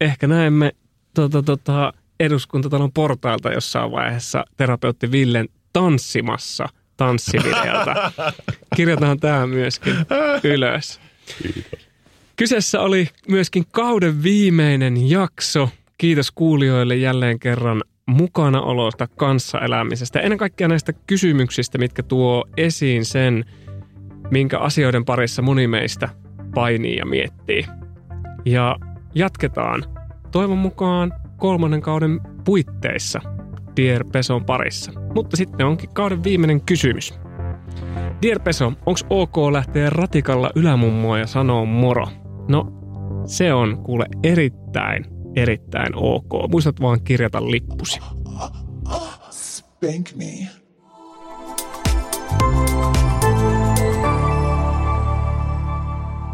[0.00, 0.72] Ehkä näemme
[1.14, 8.12] tota, tota, eduskuntatalon portailta jossain vaiheessa terapeutti Villen tanssimassa tanssivideota.
[8.76, 9.94] Kirjataan tämä myöskin
[10.44, 11.00] ylös.
[12.36, 15.68] Kyseessä oli myöskin kauden viimeinen jakso.
[15.98, 20.20] Kiitos kuulijoille jälleen kerran mukanaolosta, kanssaelämisestä.
[20.20, 23.44] Ennen kaikkea näistä kysymyksistä, mitkä tuo esiin sen,
[24.32, 26.08] minkä asioiden parissa moni meistä
[26.54, 27.66] painii ja miettii.
[28.44, 28.76] Ja
[29.14, 29.82] jatketaan
[30.30, 33.20] toivon mukaan kolmannen kauden puitteissa
[33.76, 34.92] Dear Peson parissa.
[35.14, 37.14] Mutta sitten onkin kauden viimeinen kysymys.
[38.22, 42.06] Dear Peso, onko ok lähteä ratikalla ylämummoa ja sanoa moro?
[42.48, 42.72] No,
[43.26, 45.04] se on kuule erittäin,
[45.36, 46.50] erittäin ok.
[46.50, 48.00] Muistat vaan kirjata lippusi.
[49.30, 50.48] Spank me.